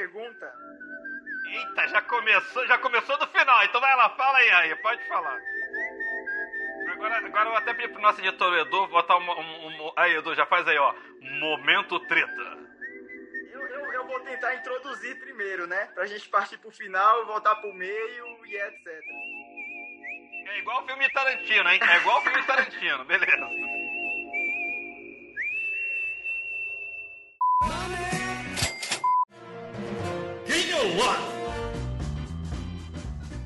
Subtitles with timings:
[0.00, 0.54] pergunta.
[1.52, 3.64] Eita, já começou, já começou do final.
[3.64, 5.38] Então vai lá, fala aí, aí, pode falar.
[6.92, 10.14] Agora, agora eu vou até pedir pro nosso editor Edu botar um, um, um, Aí,
[10.16, 10.94] Edu, já faz aí, ó.
[11.20, 12.58] Momento treta.
[13.52, 15.86] Eu, eu, eu vou tentar introduzir primeiro, né?
[15.94, 18.86] Pra gente partir pro final, voltar pro meio e etc.
[20.46, 21.80] É igual o filme Tarantino, hein?
[21.82, 23.48] É igual o filme Tarantino, beleza.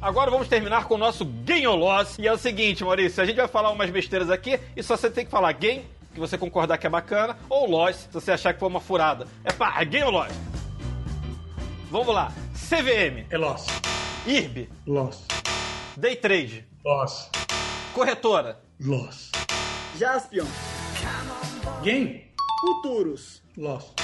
[0.04, 2.18] Agora vamos terminar com o nosso Game or Loss.
[2.18, 5.08] E é o seguinte, Maurício, a gente vai falar umas besteiras aqui e só você
[5.08, 8.52] tem que falar game, que você concordar que é bacana, ou loss, se você achar
[8.52, 9.26] que foi uma furada.
[9.42, 10.30] É pá, é game or loss?
[11.90, 12.30] Vamos lá.
[12.52, 13.24] CVM.
[13.30, 13.64] É loss.
[14.26, 14.68] IRB.
[14.86, 15.24] Loss.
[15.96, 16.66] Day Trade.
[16.84, 17.30] Loss.
[17.94, 18.60] Corretora.
[18.78, 19.32] Loss.
[19.98, 20.44] Jaspion.
[21.82, 22.30] Game.
[22.60, 23.42] Futuros.
[23.56, 24.03] Loss.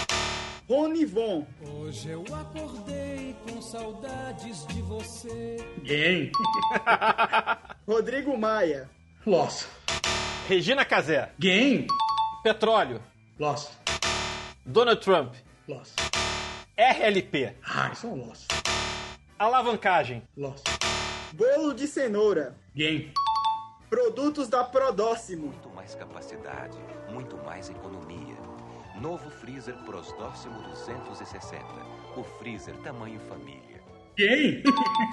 [0.70, 1.44] Ronivon.
[1.68, 5.56] Hoje eu acordei com saudades de você.
[5.82, 6.30] Game.
[7.88, 8.88] Rodrigo Maia.
[9.27, 9.68] Loss.
[10.46, 11.32] Regina Casé.
[11.40, 11.88] Game.
[12.44, 13.02] Petróleo.
[13.36, 13.72] Loss.
[14.64, 15.34] Donald Trump.
[15.66, 15.96] Loss.
[16.78, 17.56] RLP.
[17.64, 18.46] Ah, isso é um loss.
[19.40, 20.22] Alavancagem.
[20.36, 20.62] Loss.
[21.32, 22.56] Bolo de cenoura.
[22.77, 23.12] Game.
[23.88, 25.48] Produtos da Prodóximo.
[25.48, 26.78] Muito mais capacidade,
[27.10, 28.49] muito mais economia.
[29.00, 31.64] Novo freezer Prosdóximo 260.
[32.16, 33.80] O freezer tamanho família.
[34.16, 34.62] Game.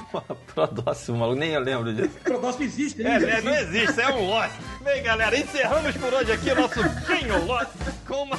[0.53, 2.17] Prodóximo, maluco, nem eu lembro disso.
[2.21, 4.51] Prodóximo existe, É, né, não existe, é um loss.
[4.83, 7.67] Bem, galera, encerramos por hoje aqui o nosso Game or Loss
[8.05, 8.37] com uma...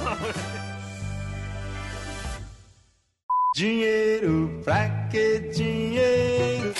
[3.56, 6.74] Dinheiro, pra que dinheiro?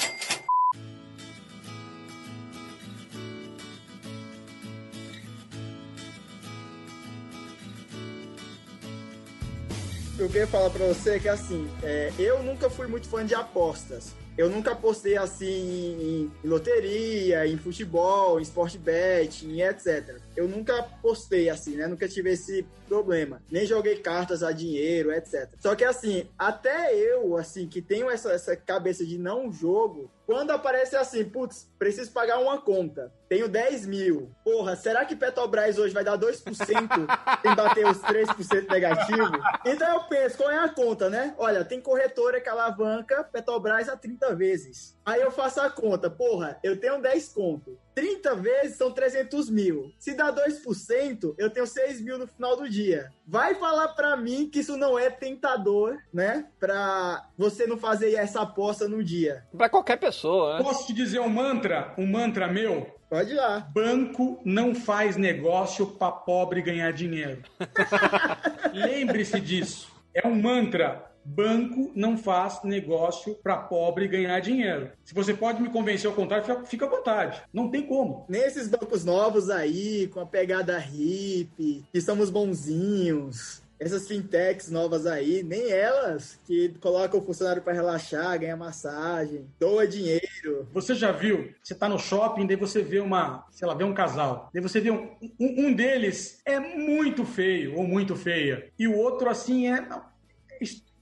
[10.28, 14.14] Eu queria falar pra você que assim, é, eu nunca fui muito fã de apostas.
[14.36, 20.18] Eu nunca apostei assim em, em loteria, em futebol, em sport bet, em etc.
[20.36, 21.86] Eu nunca apostei assim, né?
[21.86, 23.40] Nunca tive esse problema.
[23.50, 25.48] Nem joguei cartas a dinheiro, etc.
[25.58, 30.50] Só que assim, até eu, assim, que tenho essa, essa cabeça de não jogo, quando
[30.50, 34.30] aparece assim, putz, preciso pagar uma conta, tenho 10 mil.
[34.44, 36.44] Porra, será que Petrobras hoje vai dar 2%
[37.46, 39.32] em bater os 3% negativo?
[39.64, 41.34] Então eu penso, qual é a conta, né?
[41.38, 44.97] Olha, tem corretora que alavanca Petrobras a 30 vezes.
[45.08, 47.78] Aí eu faço a conta, porra, eu tenho 10 conto.
[47.94, 49.90] 30 vezes são 300 mil.
[49.98, 53.10] Se dá 2%, eu tenho 6 mil no final do dia.
[53.26, 56.44] Vai falar pra mim que isso não é tentador, né?
[56.60, 59.46] Pra você não fazer essa aposta no dia.
[59.56, 60.62] Pra qualquer pessoa, né?
[60.62, 61.94] Posso te dizer um mantra?
[61.96, 62.94] Um mantra meu?
[63.08, 63.60] Pode ir lá.
[63.72, 67.42] Banco não faz negócio pra pobre ganhar dinheiro.
[68.74, 69.90] Lembre-se disso.
[70.12, 71.07] É um mantra.
[71.28, 74.90] Banco não faz negócio para pobre ganhar dinheiro.
[75.04, 77.42] Se você pode me convencer ao contrário, fica, fica à vontade.
[77.52, 78.24] Não tem como.
[78.28, 85.42] Nesses bancos novos aí, com a pegada hippie, que somos bonzinhos, essas fintechs novas aí,
[85.42, 90.66] nem elas que colocam o funcionário para relaxar, ganhar massagem, doa dinheiro.
[90.72, 91.52] Você já viu?
[91.62, 94.50] Você tá no shopping, daí você vê uma, sei lá, vê um casal.
[94.52, 98.70] Daí você vê um, um, um deles é muito feio ou muito feia.
[98.78, 99.86] E o outro, assim, é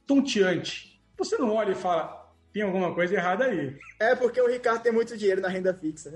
[0.06, 1.02] estonteante.
[1.18, 3.76] Você não olha e fala, tem alguma coisa errada aí.
[3.98, 6.14] É porque o Ricardo tem muito dinheiro na renda fixa.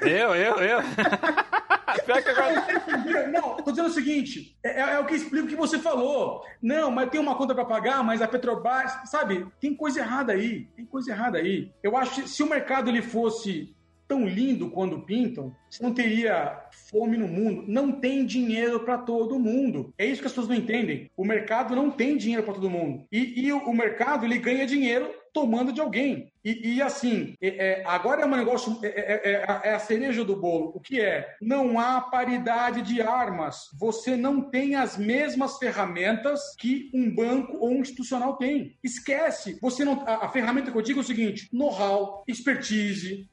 [0.00, 0.78] Eu, eu, eu.
[2.06, 3.28] Pior que agora...
[3.28, 6.42] Não, tô dizendo o seguinte: é, é, o que explica o que você falou.
[6.62, 9.46] Não, mas tem uma conta para pagar, mas a Petrobras, sabe?
[9.60, 10.66] Tem coisa errada aí.
[10.76, 11.70] Tem coisa errada aí.
[11.82, 13.74] Eu acho que se o mercado ele fosse
[14.12, 17.64] tão lindo quando pintam, você não teria fome no mundo.
[17.66, 19.94] Não tem dinheiro para todo mundo.
[19.96, 21.10] É isso que as pessoas não entendem.
[21.16, 23.06] O mercado não tem dinheiro para todo mundo.
[23.10, 26.30] E, e o, o mercado ele ganha dinheiro tomando de alguém.
[26.44, 30.36] E, e assim, é, é, agora é um negócio, é, é, é, a cereja do
[30.36, 30.72] bolo.
[30.74, 31.36] O que é?
[31.40, 33.68] Não há paridade de armas.
[33.78, 38.76] Você não tem as mesmas ferramentas que um banco ou um institucional tem.
[38.82, 39.58] Esquece.
[39.60, 40.02] Você não.
[40.06, 43.28] A, a ferramenta que eu digo é o seguinte: know-how, expertise,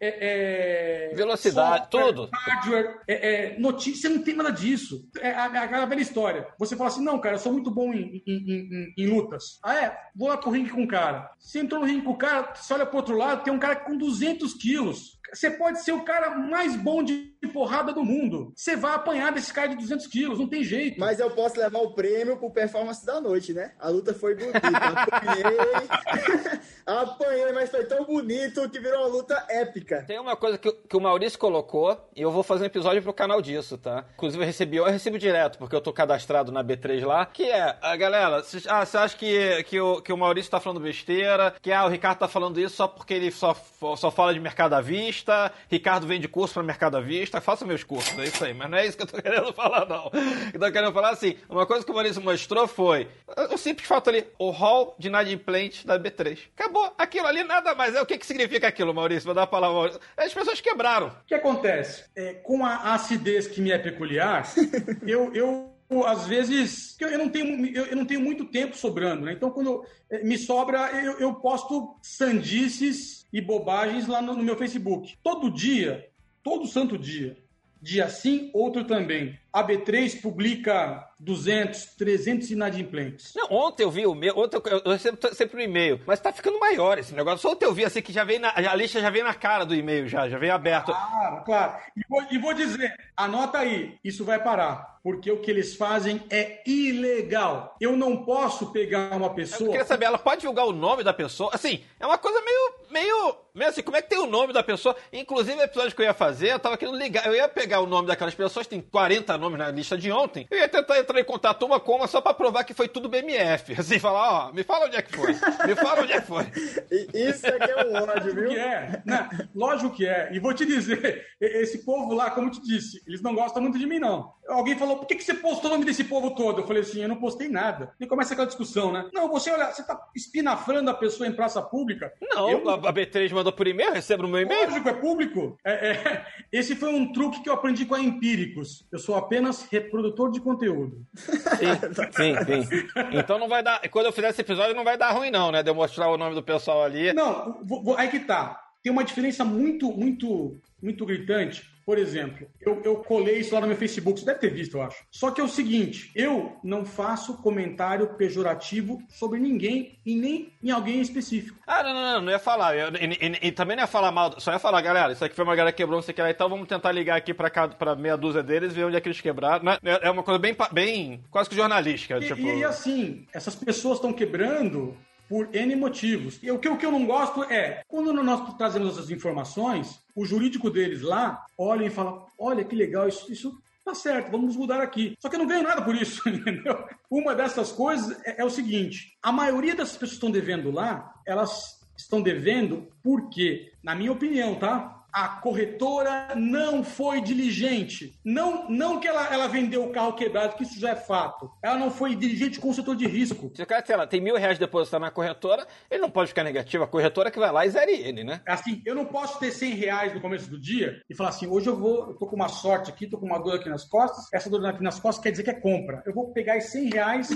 [1.15, 2.29] velocidade, software, tudo.
[2.31, 5.09] Hardware, notícia, não tem nada disso.
[5.19, 6.47] É aquela velha história.
[6.59, 9.59] Você fala assim: não, cara, eu sou muito bom em, em, em, em lutas.
[9.63, 9.97] Ah, é?
[10.15, 11.31] Vou lá pro ringue com o cara.
[11.39, 13.75] Você entrou no ringue com o cara, você olha pro outro lado, tem um cara
[13.75, 15.19] com 200 quilos.
[15.33, 18.51] Você pode ser o cara mais bom de porrada do mundo.
[18.55, 20.99] Você vai apanhar desse cara de 200 quilos, não tem jeito.
[20.99, 23.73] Mas eu posso levar o prêmio pro performance da noite, né?
[23.79, 24.59] A luta foi bonita.
[24.59, 25.57] Apanhei,
[26.85, 30.03] apanhei, mas foi tão bonito que virou uma luta épica.
[30.07, 33.13] Tem uma coisa que, que o Maurício colocou, e eu vou fazer um episódio pro
[33.13, 34.05] canal disso, tá?
[34.15, 37.77] Inclusive eu recebi, eu recebo direto, porque eu tô cadastrado na B3 lá, que é,
[37.81, 41.53] a galera, cê- ah, você acha que, que, o, que o Maurício tá falando besteira,
[41.61, 43.55] que ah, o Ricardo tá falando isso só porque ele só,
[43.95, 47.83] só fala de mercado à vista, Ricardo vende curso pra mercado à vista, faça meus
[47.83, 50.11] cursos, é isso aí, mas não é isso que eu tô querendo falar, não.
[50.53, 53.07] Eu tô querendo falar assim, uma coisa que o Maurício mostrou foi
[53.51, 56.39] o simples fato ali, o hall de inadimplente da B3.
[56.57, 58.01] Acabou, aquilo ali nada mais é.
[58.01, 59.25] O que que significa aquilo, Maurício?
[59.25, 60.01] Vou dar a palavra, Maurício.
[60.17, 61.07] As pessoas quebraram.
[61.07, 62.05] O que acontece?
[62.15, 64.51] É, com a acidez que me é peculiar,
[65.05, 65.69] eu, eu
[66.05, 69.33] às vezes eu, não tenho eu, não tenho muito tempo sobrando, né?
[69.33, 74.55] Então quando eh, me sobra eu, eu posto sandices e bobagens lá no, no meu
[74.55, 75.17] Facebook.
[75.23, 76.07] Todo dia,
[76.43, 77.37] todo santo dia,
[77.81, 79.37] dia sim, outro também.
[79.51, 83.33] A B3 publica 200, 300 inadimplentes.
[83.35, 86.31] Não, ontem eu vi o meu, ontem eu, eu recebo sempre o e-mail, mas tá
[86.31, 87.39] ficando maior esse negócio.
[87.39, 89.65] Só ontem eu vi assim que já vem na, a lista já vem na cara
[89.65, 90.91] do e-mail, já, já vem aberto.
[90.93, 91.73] Claro, claro.
[91.97, 96.21] E vou, e vou dizer, anota aí, isso vai parar, porque o que eles fazem
[96.29, 97.75] é ilegal.
[97.81, 99.69] Eu não posso pegar uma Eu pessoa.
[99.71, 101.49] queria saber, ela pode divulgar o nome da pessoa?
[101.53, 104.63] Assim, é uma coisa meio, meio, meio assim, como é que tem o nome da
[104.63, 104.95] pessoa?
[105.11, 107.85] Inclusive, o episódio que eu ia fazer, eu tava querendo ligar, eu ia pegar o
[107.87, 111.23] nome daquelas pessoas, tem 40 nomes na lista de ontem, eu ia tentar entrar em
[111.23, 113.73] contato uma com uma só pra provar que foi tudo BMF.
[113.79, 116.43] Assim, falar, ó, me fala onde é que foi, me fala onde é que foi.
[117.13, 118.49] Isso é que é um ódio, viu?
[118.49, 119.29] que é, né?
[119.55, 120.29] Lógico que é.
[120.33, 123.77] E vou te dizer, esse povo lá, como eu te disse, eles não gostam muito
[123.79, 124.33] de mim, não.
[124.47, 126.61] Alguém falou, por que, que você postou o nome desse povo todo?
[126.61, 127.93] Eu falei assim, eu não postei nada.
[127.99, 129.07] E começa aquela discussão, né?
[129.13, 132.11] Não, você olha, você tá espinafrando a pessoa em praça pública.
[132.21, 134.67] Não, Eu- a, a B3 mandou por e-mail, eu recebo no meu e-mail.
[134.69, 135.57] Lógico, é público.
[135.63, 138.85] É, é, esse foi um truque que eu aprendi com a Empíricos.
[138.91, 141.05] Eu sou apenas reprodutor de conteúdo.
[141.15, 142.87] Sim, sim, sim.
[143.13, 143.79] Então não vai dar.
[143.89, 145.61] Quando eu fizer esse episódio, não vai dar ruim, não, né?
[145.61, 147.13] De eu mostrar o nome do pessoal ali.
[147.13, 148.59] Não, vou- vou- aí que tá.
[148.83, 151.63] Tem uma diferença muito, muito, muito gritante.
[151.89, 154.83] Por exemplo, eu, eu colei isso lá no meu Facebook, você deve ter visto, eu
[154.83, 155.03] acho.
[155.09, 160.69] Só que é o seguinte, eu não faço comentário pejorativo sobre ninguém e nem em
[160.69, 161.57] alguém específico.
[161.65, 162.75] Ah, não, não, não, não ia falar.
[162.77, 164.39] Eu- e, e- e também não ia falar mal.
[164.39, 166.21] Só ia falar, galera, isso aqui foi uma galera que quebrou, não sei o que
[166.21, 166.29] lá.
[166.29, 169.07] Então vamos tentar ligar aqui pra, cada, pra meia dúzia deles, ver onde é que
[169.09, 169.67] eles quebraram.
[169.71, 172.19] É- É uma coisa bem, bem quase que jornalística.
[172.19, 174.95] E, tipo, e, assim, essas pessoas estão quebrando
[175.29, 176.39] por N motivos.
[176.41, 180.25] E o que, o que eu não gosto é, quando nós trazemos essas informações, o
[180.25, 184.81] jurídico deles lá olha e fala: olha que legal, isso, isso tá certo, vamos mudar
[184.81, 185.15] aqui.
[185.19, 186.83] Só que eu não ganho nada por isso, entendeu?
[187.09, 191.13] Uma dessas coisas é, é o seguinte: a maioria das pessoas que estão devendo lá,
[191.25, 194.98] elas estão devendo porque, na minha opinião, tá?
[195.11, 198.13] A corretora não foi diligente.
[198.23, 201.51] Não, não que ela, ela vendeu o carro quebrado, que isso já é fato.
[201.61, 203.51] Ela não foi diligente com o setor de risco.
[203.55, 206.43] Se o cara, sei lá, tem mil reais depositado na corretora, ele não pode ficar
[206.43, 206.83] negativo.
[206.83, 208.41] A corretora que vai lá e zere ele, né?
[208.47, 211.67] Assim, eu não posso ter 100 reais no começo do dia e falar assim, hoje
[211.67, 214.27] eu vou, eu tô com uma sorte aqui, tô com uma dor aqui nas costas,
[214.33, 216.03] essa dor aqui nas costas quer dizer que é compra.
[216.05, 217.29] Eu vou pegar esses 100 reais,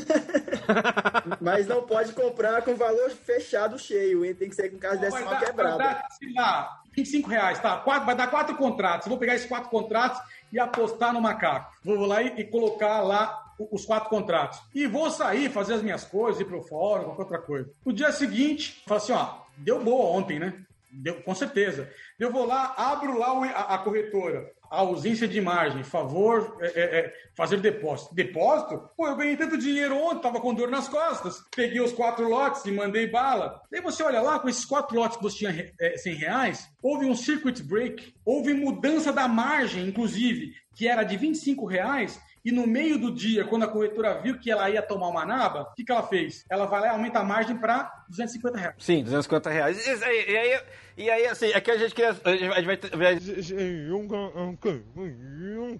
[1.42, 4.36] Mas não pode comprar com valor fechado cheio, hein?
[4.36, 7.78] Tem que ser com casa vai decimal dar, vai dar, sei lá, 25 reais, tá?
[7.78, 9.08] Quatro, vai dar quatro contratos.
[9.08, 11.74] Eu vou pegar esses quatro contratos e apostar no macaco.
[11.84, 14.62] Vou lá e, e colocar lá os quatro contratos.
[14.74, 17.70] E vou sair, fazer as minhas coisas, ir pro fórum, qualquer outra coisa.
[17.86, 20.54] No dia seguinte, falo assim, ó, deu boa ontem, né?
[20.92, 21.90] Deu, com certeza.
[22.20, 24.52] Eu vou lá, abro lá a, a corretora.
[24.74, 28.16] A ausência de margem, favor é, é, é, fazer depósito.
[28.16, 28.90] Depósito?
[28.98, 31.44] Pô, eu ganhei tanto dinheiro ontem, tava com dor nas costas.
[31.56, 33.62] Peguei os quatro lotes e mandei bala.
[33.72, 37.06] Daí você olha lá, com esses quatro lotes que você tinha é, 100 reais, houve
[37.06, 42.68] um circuit break, houve mudança da margem, inclusive, que era de 25 reais, e no
[42.68, 45.84] meio do dia, quando a corretora viu que ela ia tomar uma naba, o que,
[45.86, 46.44] que ela fez?
[46.50, 48.76] Ela vai lá e aumenta a margem para 250 reais.
[48.80, 49.86] Sim, 250 reais.
[49.88, 50.60] E, e- e aí,
[50.96, 52.16] e aí, assim, aqui a gente queria.
[52.24, 53.20] A gente vai- a gente vai, vai,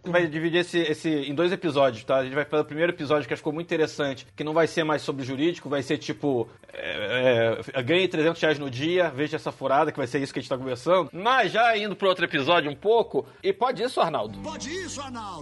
[0.06, 2.18] vai dividir esse, esse em dois episódios, tá?
[2.18, 4.54] A gente vai fazer o primeiro episódio que acho que ficou muito interessante, que não
[4.54, 6.50] vai ser mais sobre jurídico, vai ser tipo.
[6.74, 10.40] É, é, ganhe 300 reais no dia, veja essa furada, que vai ser isso que
[10.40, 11.10] a gente tá conversando.
[11.14, 14.40] Mas já indo pro outro episódio um pouco, e pode isso, Arnaldo?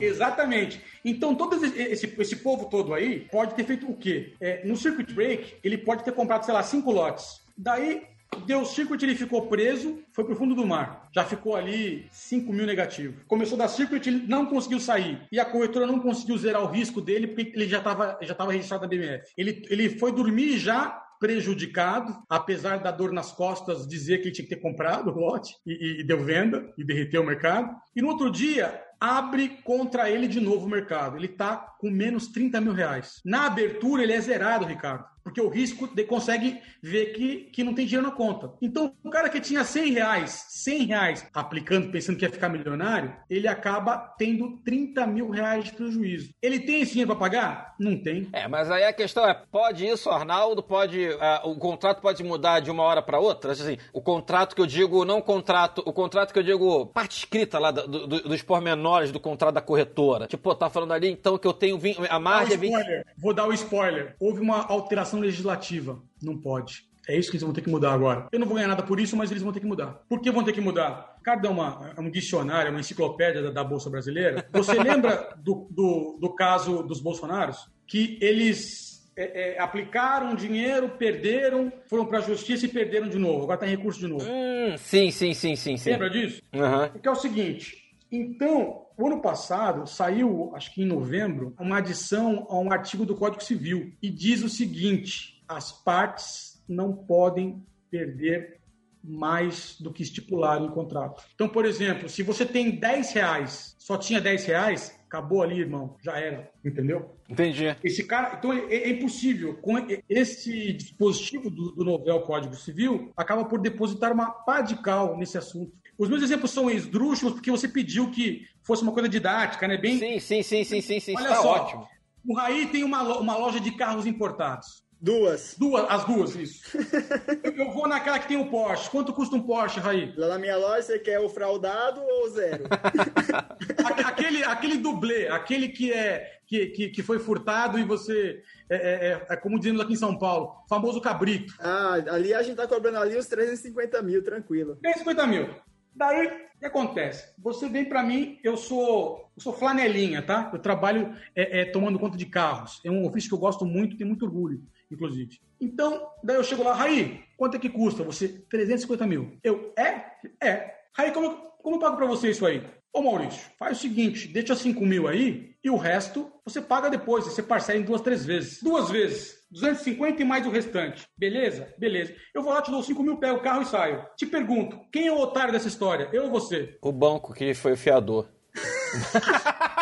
[0.06, 0.82] Exatamente.
[1.04, 4.34] Então, todo esse, esse, esse povo todo aí pode ter feito o quê?
[4.42, 7.42] É, no circuit break, ele pode ter comprado, sei lá, cinco lotes.
[7.56, 8.02] Daí,
[8.48, 11.10] deu circuit, ele ficou preso, foi pro fundo do mar.
[11.14, 13.24] Já ficou ali 5 mil negativo.
[13.28, 15.22] Começou da circuit, ele não conseguiu sair.
[15.32, 18.52] E a corretora não conseguiu zerar o risco dele, porque ele já estava já tava
[18.52, 19.32] registrado na BMF.
[19.38, 24.48] Ele, ele foi dormir já prejudicado, apesar da dor nas costas dizer que ele tinha
[24.48, 27.76] que ter comprado o lote e, e, e deu venda e derreteu o mercado.
[27.96, 31.18] E no outro dia, abre contra ele de novo o mercado.
[31.18, 33.20] Ele está com menos 30 mil reais.
[33.26, 35.04] Na abertura, ele é zerado, Ricardo.
[35.24, 38.52] Porque o risco de, consegue ver que, que não tem dinheiro na conta.
[38.62, 43.16] Então, o cara que tinha 100 reais, 100 reais aplicando, pensando que ia ficar milionário,
[43.30, 46.34] ele acaba tendo 30 mil reais de prejuízo.
[46.42, 47.76] Ele tem esse dinheiro para pagar?
[47.80, 48.30] Não tem.
[48.34, 50.64] É, mas aí a questão é: pode isso, Arnaldo?
[50.64, 51.08] Pode.
[51.10, 53.52] Uh, o contrato pode mudar de uma hora para outra?
[53.52, 57.60] Assim, o contrato que eu digo, não contrato, o contrato que eu digo, parte escrita
[57.60, 60.28] lá do, do, dos pormenores do contrato da corretora.
[60.28, 63.06] Tipo, tá falando ali então que eu tenho 20, a margem é 20.
[63.18, 64.16] Vou dar o um spoiler.
[64.20, 66.02] Houve uma alteração legislativa.
[66.22, 66.92] Não pode.
[67.08, 68.28] É isso que eles vão ter que mudar agora.
[68.32, 70.04] Eu não vou ganhar nada por isso, mas eles vão ter que mudar.
[70.08, 71.18] Por que vão ter que mudar?
[71.24, 74.46] Cada uma, um dicionário, uma enciclopédia da, da Bolsa Brasileira.
[74.52, 77.70] Você lembra do, do, do, caso dos Bolsonaros?
[77.88, 83.44] Que eles é, é, aplicaram dinheiro, perderam, foram para a justiça e perderam de novo.
[83.44, 84.26] Agora está em recurso de novo.
[84.26, 85.90] Hum, sim, sim, sim, sim, sim.
[85.90, 86.42] Lembra disso?
[86.54, 86.90] Uhum.
[86.92, 87.81] Porque é o seguinte:
[88.12, 93.16] então, o ano passado saiu, acho que em novembro, uma adição a um artigo do
[93.16, 98.60] Código Civil e diz o seguinte: as partes não podem perder
[99.04, 101.24] mais do que estipulado em contrato.
[101.34, 105.98] Então, por exemplo, se você tem 10 reais, só tinha 10 reais, acabou ali, irmão,
[106.04, 107.16] já era, entendeu?
[107.28, 107.76] Entendi.
[107.84, 109.56] Esse cara, então é, é impossível.
[109.56, 109.76] Com
[110.08, 115.38] esse dispositivo do, do novel Código Civil, acaba por depositar uma pá de cal nesse
[115.38, 115.81] assunto.
[116.02, 119.78] Os meus exemplos são esdrúxulos porque você pediu que fosse uma coisa didática, né?
[119.78, 120.00] Bem.
[120.00, 121.14] Sim, sim, sim, sim, sim, sim.
[121.16, 121.88] Olha Está só, ótimo.
[122.28, 124.82] o Raí tem uma, uma loja de carros importados.
[125.00, 125.56] Duas.
[125.60, 126.76] Duas, as duas, isso.
[127.56, 128.90] eu, vou naquela que tem o Porsche.
[128.90, 130.12] Quanto custa um Porsche, Raí?
[130.18, 132.64] Lá na minha loja, você quer o fraudado ou zero?
[134.04, 139.08] aquele, aquele dublê, aquele que é que, que, que foi furtado e você é, é,
[139.12, 141.54] é, é, como dizemos aqui em São Paulo, famoso cabrito.
[141.60, 144.78] Ah, ali a gente tá cobrando ali uns 350 mil, tranquilo.
[144.82, 145.50] 350 mil.
[145.94, 147.34] Daí, o que acontece?
[147.38, 150.50] Você vem para mim, eu sou, eu sou flanelinha, tá?
[150.54, 152.80] Eu trabalho é, é, tomando conta de carros.
[152.86, 155.40] É um ofício que eu gosto muito, tenho muito orgulho, inclusive.
[155.60, 158.04] Então, daí eu chego lá, Raí, quanto é que custa?
[158.04, 159.38] Você, 350 mil.
[159.44, 160.06] Eu, é?
[160.42, 160.76] É.
[160.94, 162.64] Raí, como, como eu pago para você isso aí?
[162.94, 167.24] Ô Maurício, faz o seguinte, deixa 5 mil aí e o resto você paga depois,
[167.24, 168.62] você parcela em duas, três vezes.
[168.62, 169.41] Duas vezes.
[169.52, 171.06] 250 e mais o restante.
[171.18, 171.74] Beleza?
[171.78, 172.16] Beleza.
[172.34, 174.06] Eu vou lá, te dou 5 mil, pego o carro e saio.
[174.16, 176.10] Te pergunto, quem é o otário dessa história?
[176.14, 176.78] Eu ou você?
[176.82, 178.28] O banco que foi o fiador.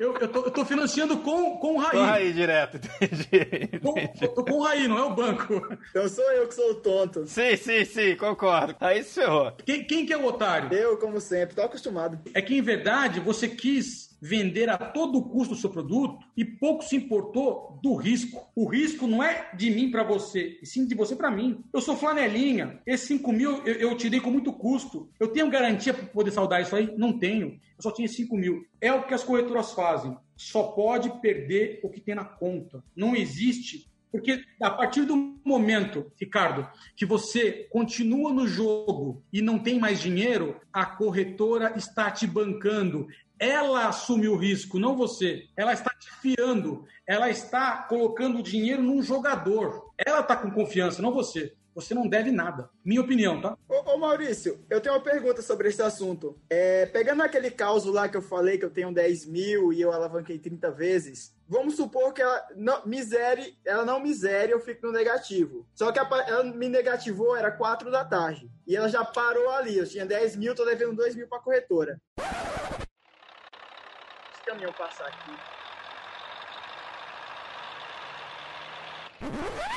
[0.00, 1.90] Eu, eu, tô, eu tô financiando com, com o Raí.
[1.90, 3.78] Com o Raí direto, entendi.
[3.80, 5.60] Com, eu tô com o Raí, não é o banco.
[5.90, 7.26] Então sou eu que sou o tonto.
[7.26, 8.74] Sim, sim, sim, concordo.
[8.80, 9.52] Aí se ferrou.
[9.62, 10.72] Quem, quem que é o otário?
[10.72, 12.18] Eu, como sempre, tô acostumado.
[12.32, 16.84] É que, em verdade, você quis vender a todo custo o seu produto e pouco
[16.84, 18.50] se importou do risco.
[18.54, 21.64] O risco não é de mim para você, e sim de você para mim.
[21.72, 25.10] Eu sou flanelinha, esses 5 mil eu, eu te dei com muito custo.
[25.18, 26.92] Eu tenho garantia para poder saldar isso aí?
[26.96, 27.58] Não tenho.
[27.76, 28.64] Eu só tinha 5 mil.
[28.80, 30.16] É o que as corretoras fazem.
[30.36, 32.82] Só pode perder o que tem na conta.
[32.94, 39.58] Não existe porque a partir do momento, Ricardo, que você continua no jogo e não
[39.58, 43.06] tem mais dinheiro, a corretora está te bancando.
[43.40, 45.48] Ela assume o risco, não você.
[45.56, 46.84] Ela está te fiando.
[47.06, 49.90] Ela está colocando o dinheiro num jogador.
[49.96, 51.54] Ela está com confiança, não você.
[51.74, 52.68] Você não deve nada.
[52.84, 53.56] Minha opinião, tá?
[53.66, 56.38] Ô, ô Maurício, eu tenho uma pergunta sobre esse assunto.
[56.50, 59.90] É, pegando aquele caso lá que eu falei que eu tenho 10 mil e eu
[59.90, 64.92] alavanquei 30 vezes, vamos supor que ela não misere, ela não misere, eu fico no
[64.92, 65.66] negativo.
[65.74, 68.50] Só que a, ela me negativou, era 4 da tarde.
[68.66, 69.78] E ela já parou ali.
[69.78, 71.98] Eu tinha 10 mil, tô devendo 2 mil pra corretora.
[74.50, 75.30] Caminhão passar aqui.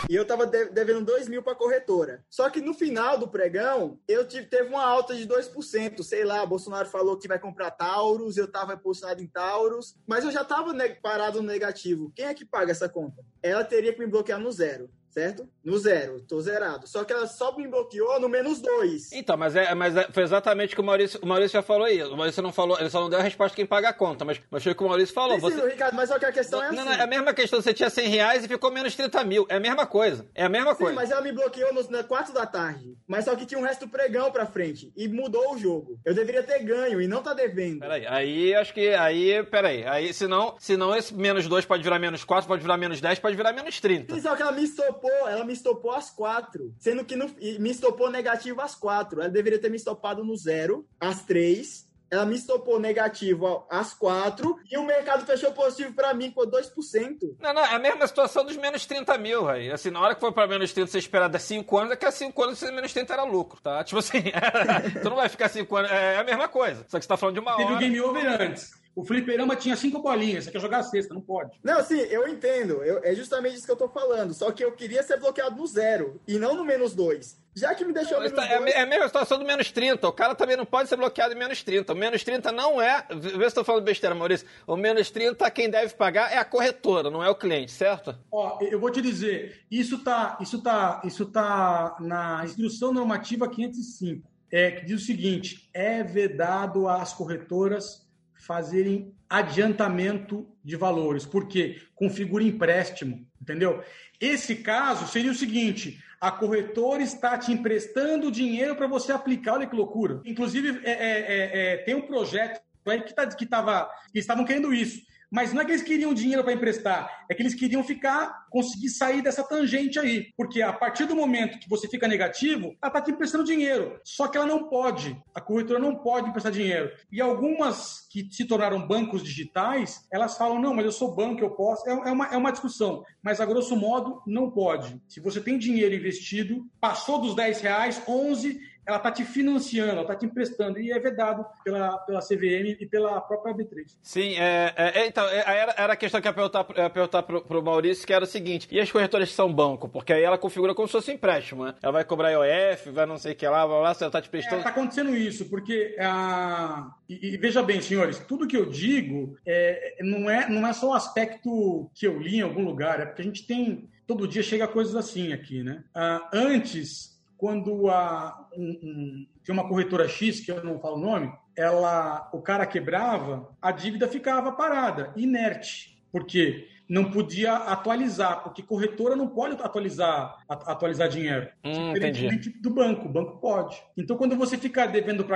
[0.10, 2.26] E eu tava devendo 2 mil pra corretora.
[2.28, 6.02] Só que no final do pregão, eu tive, teve uma alta de 2%.
[6.02, 10.32] Sei lá, Bolsonaro falou que vai comprar Taurus, eu tava posicionado em Taurus, mas eu
[10.32, 12.12] já tava parado no negativo.
[12.16, 13.24] Quem é que paga essa conta?
[13.44, 15.48] Ela teria que me bloquear no zero certo?
[15.64, 16.88] No zero, tô zerado.
[16.88, 19.12] Só que ela só me bloqueou no menos dois.
[19.12, 21.86] Então, mas, é, mas é, foi exatamente o que o Maurício, o Maurício já falou
[21.86, 22.02] aí.
[22.04, 24.42] O Maurício não falou, ele só não deu a resposta quem paga a conta, mas,
[24.50, 25.36] mas foi o que o Maurício falou.
[25.36, 25.70] Sim, você...
[25.70, 26.76] Ricardo, mas só que a questão é assim.
[26.76, 29.46] Não, não, é a mesma questão, você tinha 100 reais e ficou menos 30 mil.
[29.48, 30.26] É a mesma coisa.
[30.34, 30.96] É a mesma Sim, coisa.
[30.96, 32.98] mas ela me bloqueou no, na 4 da tarde.
[33.08, 34.92] Mas só que tinha um resto do pregão pra frente.
[34.98, 36.00] E mudou o jogo.
[36.04, 37.80] Eu deveria ter ganho e não tá devendo.
[37.80, 38.90] Peraí, aí acho que.
[38.94, 39.86] Aí, peraí.
[39.86, 43.36] Aí, senão, senão esse menos 2 pode virar menos 4, pode virar menos 10, pode
[43.36, 44.14] virar menos 30.
[44.14, 44.64] Sim, só que ela me
[45.04, 46.74] estopou, ela me estopou às quatro.
[46.80, 47.28] Sendo que no,
[47.60, 49.22] me estopou negativo às quatro.
[49.22, 51.88] Ela deveria ter me estopado no zero, às três.
[52.10, 57.38] ela me estopou negativo às quatro e o mercado fechou positivo para mim com 2%.
[57.42, 59.74] Não, não, é a mesma situação dos menos 30 mil, velho.
[59.74, 62.06] Assim, na hora que for pra menos 30, você esperar dar 5 anos, é que
[62.06, 63.84] a 5 anos, menos 30 era lucro, tá?
[63.84, 64.22] Tipo assim,
[65.02, 66.86] tu não vai ficar 5 anos, é a mesma coisa.
[66.88, 67.76] Só que você tá falando de uma Teve hora.
[67.76, 68.83] o game over antes.
[68.96, 71.52] O fliperama tinha cinco bolinhas, você quer jogar a sexta, não pode.
[71.64, 72.84] Não, sim, eu entendo.
[72.84, 74.34] Eu- é justamente isso que eu tô falando.
[74.34, 77.42] Só que eu queria ser bloqueado no zero e não no menos dois.
[77.56, 79.72] Já que me deixou no Mas menos tá- É, é a mesma situação do menos
[79.72, 80.08] 30.
[80.08, 81.94] O cara também não pode ser bloqueado em menos 30.
[81.94, 83.04] O menos 30 não é.
[83.12, 84.48] Vê se eu tô falando besteira, Maurício.
[84.68, 88.16] O menos 30, quem deve pagar é a corretora, não é o cliente, certo?
[88.32, 94.28] Ó, eu vou te dizer, isso tá, isso tá, isso tá na instrução normativa 505,
[94.52, 98.03] é que diz o seguinte: é vedado às corretoras
[98.46, 103.82] fazerem adiantamento de valores, porque configura empréstimo, entendeu?
[104.20, 109.68] Esse caso seria o seguinte: a corretora está te emprestando dinheiro para você aplicar, olha
[109.68, 110.22] que loucura.
[110.26, 112.62] Inclusive, é, é, é, é, tem um projeto
[113.06, 115.02] que, tá, que, tava, que estavam querendo isso.
[115.34, 118.90] Mas não é que eles queriam dinheiro para emprestar, é que eles queriam ficar, conseguir
[118.90, 120.32] sair dessa tangente aí.
[120.38, 124.00] Porque a partir do momento que você fica negativo, ela está te emprestando dinheiro.
[124.04, 126.92] Só que ela não pode, a corretora não pode emprestar dinheiro.
[127.12, 131.50] E algumas que se tornaram bancos digitais, elas falam: não, mas eu sou banco, eu
[131.50, 131.90] posso.
[131.90, 133.04] É, é uma, é uma discussão.
[133.20, 135.02] Mas a grosso modo, não pode.
[135.08, 140.02] Se você tem dinheiro investido, passou dos 10 reais, 11 ela está te financiando, ela
[140.02, 143.86] está te emprestando, e é vedado pela, pela CVM e pela própria B3.
[144.02, 146.84] Sim, é, é, é, então, é, era, era a questão que eu ia perguntar, eu
[146.84, 149.88] ia perguntar pro, pro Maurício, que era o seguinte, e as corretoras que são banco?
[149.88, 151.76] Porque aí ela configura como se fosse empréstimo, né?
[151.82, 154.22] Ela vai cobrar IOF, vai não sei o que lá, vai lá, se ela tá
[154.22, 154.68] te Está prestando...
[154.68, 160.30] acontecendo isso, porque ah, e, e veja bem, senhores, tudo que eu digo é, não,
[160.30, 163.26] é, não é só o aspecto que eu li em algum lugar, é porque a
[163.26, 163.90] gente tem.
[164.06, 165.84] Todo dia chega coisas assim aqui, né?
[165.96, 167.13] Ah, antes,
[167.44, 172.30] quando a, um, um, tem uma corretora X, que eu não falo o nome, ela,
[172.32, 176.02] o cara quebrava, a dívida ficava parada, inerte.
[176.10, 176.70] Por quê?
[176.88, 181.50] Não podia atualizar, porque corretora não pode atualizar, atualizar dinheiro.
[181.66, 183.76] Hum, Diferentemente do banco, o banco pode.
[183.98, 185.36] Então, quando você fica devendo para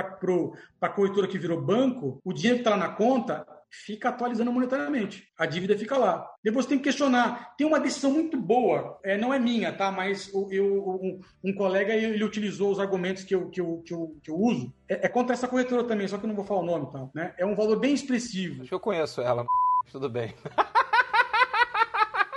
[0.80, 5.28] a corretora que virou banco, o dinheiro que está lá na conta fica atualizando monetariamente.
[5.38, 6.26] A dívida fica lá.
[6.42, 7.54] Depois tem que questionar.
[7.56, 9.90] Tem uma decisão muito boa, é, não é minha, tá?
[9.92, 10.66] Mas o- eu,
[11.02, 14.36] um, um colega ele utilizou os argumentos que eu, que eu, que eu, que eu
[14.36, 14.72] uso.
[14.88, 17.10] É, é contra essa corretora também, só que eu não vou falar o nome tal.
[17.14, 17.34] Né?
[17.36, 18.60] É um valor bem expressivo.
[18.62, 19.44] Acho que eu conheço ela,
[19.92, 20.34] tudo bem.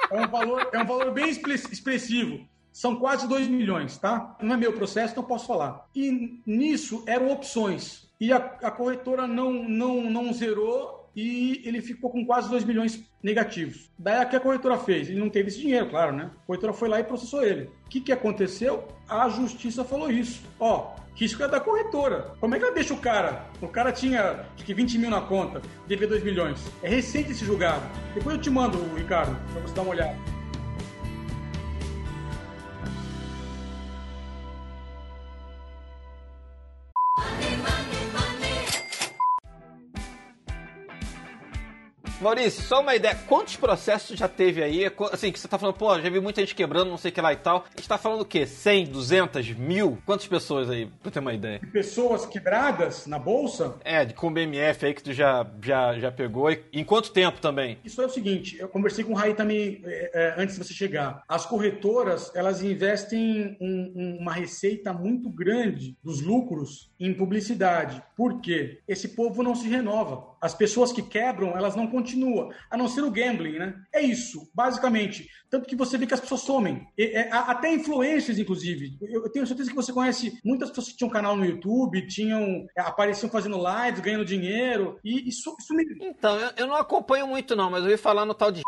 [0.10, 2.46] É um valor, é um valor bem expre- expressivo.
[2.72, 4.36] São quase 2 milhões, tá?
[4.42, 5.88] Não é meu processo, eu posso falar.
[5.96, 8.10] E nisso eram opções.
[8.20, 13.04] E a, a corretora não, não, não zerou e ele ficou com quase 2 milhões
[13.22, 13.90] negativos.
[13.98, 15.10] Daí o que a corretora fez?
[15.10, 16.32] Ele não teve esse dinheiro, claro, né?
[16.44, 17.70] A corretora foi lá e processou ele.
[17.86, 18.88] O que, que aconteceu?
[19.08, 20.42] A justiça falou isso.
[20.60, 22.34] Ó, risco é da corretora.
[22.40, 23.46] Como é que ela deixa o cara?
[23.62, 26.60] O cara tinha acho que 20 mil na conta, devia 2 milhões.
[26.82, 27.84] É recente esse julgado.
[28.14, 30.41] Depois eu te mando, Ricardo, pra você dar uma olhada.
[42.22, 43.16] Maurício, só uma ideia.
[43.28, 44.86] Quantos processos já teve aí?
[45.12, 47.22] Assim, que você tá falando, pô, já vi muita gente quebrando, não sei o que
[47.22, 47.66] lá e tal.
[47.76, 48.46] A gente tá falando o quê?
[48.46, 49.98] 100, 200, mil?
[50.06, 51.60] Quantas pessoas aí, pra ter uma ideia?
[51.72, 56.52] pessoas quebradas na bolsa, É, de com BMF aí que tu já, já, já pegou.
[56.52, 57.78] E em quanto tempo também?
[57.84, 60.74] isso é o seguinte, eu conversei com o Raí também é, é, antes de você
[60.74, 61.24] chegar.
[61.28, 68.02] As corretoras, elas investem um- um- uma receita muito grande dos lucros em publicidade.
[68.16, 68.80] Por quê?
[68.88, 70.31] Esse povo não se renova.
[70.42, 72.50] As pessoas que quebram, elas não continuam.
[72.70, 73.76] A não ser o gambling, né?
[73.94, 75.30] É isso, basicamente.
[75.50, 76.88] Tanto que você vê que as pessoas somem.
[76.98, 78.98] E, é, até influencers, inclusive.
[79.02, 82.66] Eu, eu tenho certeza que você conhece muitas pessoas que tinham canal no YouTube, tinham
[82.76, 85.00] é, apareciam fazendo lives, ganhando dinheiro.
[85.04, 88.26] E isso, isso me, Então, eu, eu não acompanho muito não, mas eu ouvi falar
[88.26, 88.62] no tal de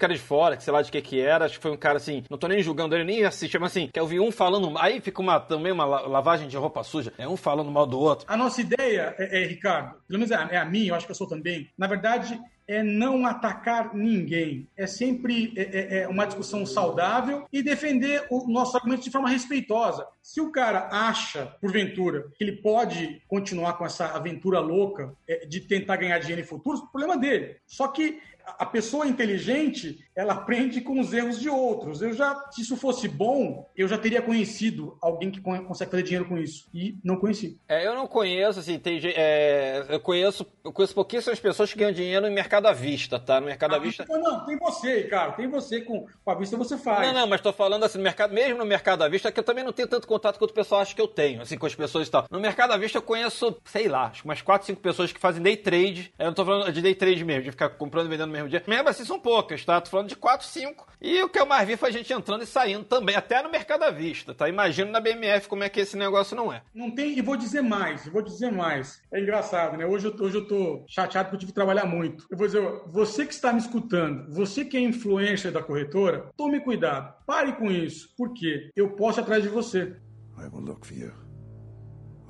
[0.00, 1.98] cara de fora, que sei lá de que que era, acho que foi um cara
[1.98, 4.76] assim, não tô nem julgando ele, nem assisti, mas assim, que eu vi um falando,
[4.78, 7.98] aí fica uma, também uma la- lavagem de roupa suja, é um falando mal do
[8.00, 8.26] outro.
[8.28, 11.06] A nossa ideia, é, é, Ricardo, pelo menos é a, é a minha, eu acho
[11.06, 14.68] que eu sou também, na verdade, é não atacar ninguém.
[14.76, 19.28] É sempre é, é- é uma discussão saudável e defender o nosso argumento de forma
[19.28, 20.06] respeitosa.
[20.22, 25.60] Se o cara acha, porventura, que ele pode continuar com essa aventura louca é, de
[25.62, 27.56] tentar ganhar dinheiro em futuros, problema dele.
[27.66, 28.20] Só que
[28.58, 32.02] a- pessoa inteligente, ela aprende com os erros de outros.
[32.02, 36.02] Eu já, se isso fosse bom, eu já teria conhecido alguém que con- consegue fazer
[36.02, 36.68] dinheiro com isso.
[36.74, 37.58] E não conheci.
[37.68, 41.78] É, eu não conheço, assim, tem gente, é, eu conheço, eu conheço pouquíssimas pessoas que
[41.78, 43.40] ganham dinheiro em mercado à vista, tá?
[43.40, 44.04] No mercado à vista.
[44.08, 45.32] Não, não, tem você, cara.
[45.32, 47.06] Tem você com, com a vista você faz.
[47.08, 49.44] Não, não, mas tô falando assim, no mercado, mesmo no mercado à vista, que eu
[49.44, 51.74] também não tenho tanto contato quanto o pessoal acha que eu tenho, assim, com as
[51.74, 52.26] pessoas e tal.
[52.30, 55.20] No mercado à vista eu conheço, sei lá, acho que umas 4, 5 pessoas que
[55.20, 56.12] fazem day trade.
[56.18, 58.48] Eu não tô falando de day trade mesmo, de ficar comprando e vendendo no mesmo
[58.48, 58.62] dia.
[58.66, 59.80] Mesmo assim são poucas, tá?
[59.80, 60.86] Tô falando de 4, 5.
[61.00, 63.50] E o que eu mais vi foi a gente entrando e saindo também, até no
[63.50, 64.48] mercado à vista, tá?
[64.48, 66.62] Imagino na BMF como é que esse negócio não é.
[66.74, 69.02] Não tem, e vou dizer mais, vou dizer mais.
[69.12, 69.86] É engraçado, né?
[69.86, 72.26] Hoje eu, hoje eu tô chateado porque eu tive que trabalhar muito.
[72.30, 76.60] Eu vou dizer, você que está me escutando, você que é influencer da corretora, tome
[76.60, 77.14] cuidado.
[77.26, 78.14] Pare com isso.
[78.16, 78.70] Por quê?
[78.74, 79.96] Eu posso ir atrás de você.
[80.38, 81.12] I will look for you.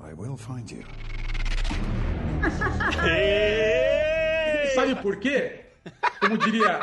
[0.03, 0.83] I will find you.
[4.75, 5.70] Sabe por quê?
[6.21, 6.79] Como diria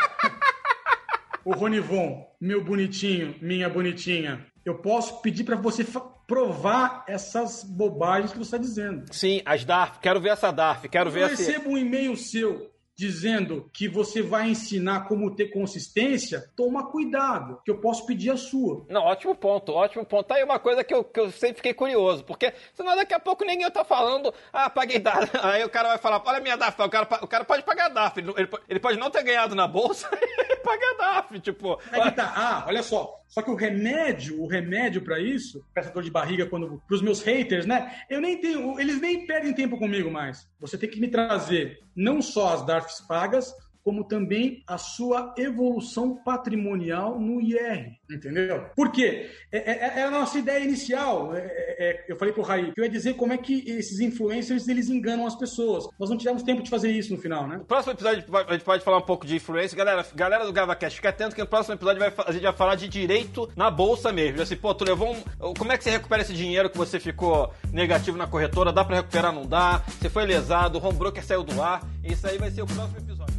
[1.44, 5.86] o Ronivon, meu bonitinho, minha bonitinha, eu posso pedir para você
[6.26, 9.04] provar essas bobagens que você está dizendo.
[9.12, 11.36] Sim, as DARF, quero ver essa DARF, quero ver Eu essa.
[11.36, 17.70] recebo um e-mail seu dizendo que você vai ensinar como ter consistência, toma cuidado, que
[17.70, 18.84] eu posso pedir a sua.
[18.88, 20.26] Não, ótimo ponto, ótimo ponto.
[20.26, 23.20] Tá aí uma coisa que eu, que eu sempre fiquei curioso, porque senão daqui a
[23.20, 25.30] pouco ninguém tá falando, ah, paguei DARF.
[25.40, 28.18] Aí o cara vai falar, olha minha DARF, o cara, o cara pode pagar DARF,
[28.18, 31.78] ele, ele po- ele pode não ter ganhado na bolsa e pagar DARF, tipo...
[31.92, 33.17] É que tá, ah, olha só.
[33.28, 37.02] Só que o remédio, o remédio pra isso, pra essa dor de barriga, quando pros
[37.02, 38.02] meus haters, né?
[38.08, 40.48] Eu nem tenho, eles nem perdem tempo comigo mais.
[40.58, 43.52] Você tem que me trazer não só as DARFs pagas,
[43.88, 48.66] como também a sua evolução patrimonial no IR, entendeu?
[48.76, 49.30] Por quê?
[49.50, 51.34] É, é- é a nossa ideia inicial.
[51.34, 53.98] É- é- é- eu falei pro Raí que eu ia dizer como é que esses
[54.00, 55.88] influencers eles enganam as pessoas.
[55.98, 57.56] Nós não tivemos tempo de fazer isso no final, né?
[57.56, 59.74] No próximo episódio a gente pode falar um pouco de influência.
[59.74, 62.74] Galera, galera do GavaCast, fica atento que no próximo episódio vai a gente vai falar
[62.74, 64.42] de direito na bolsa mesmo.
[64.42, 65.54] Assim, pô, tu levou um...
[65.54, 68.70] Como é que você recupera esse dinheiro que você ficou negativo na corretora?
[68.70, 69.82] Dá pra recuperar, não dá?
[69.98, 71.80] Você foi lesado, o home broker saiu do ar.
[72.04, 73.37] Isso aí vai ser o próximo episódio.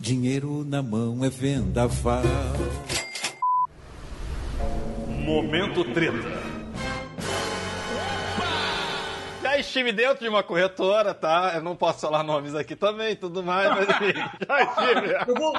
[0.00, 2.22] Dinheiro na mão é vendaval.
[5.24, 6.47] Momento treta.
[9.58, 11.52] Já estive dentro de uma corretora, tá?
[11.56, 14.12] Eu não posso falar nomes aqui também, tudo mais, mas enfim,
[14.46, 15.34] já estive.
[15.34, 15.52] Vou.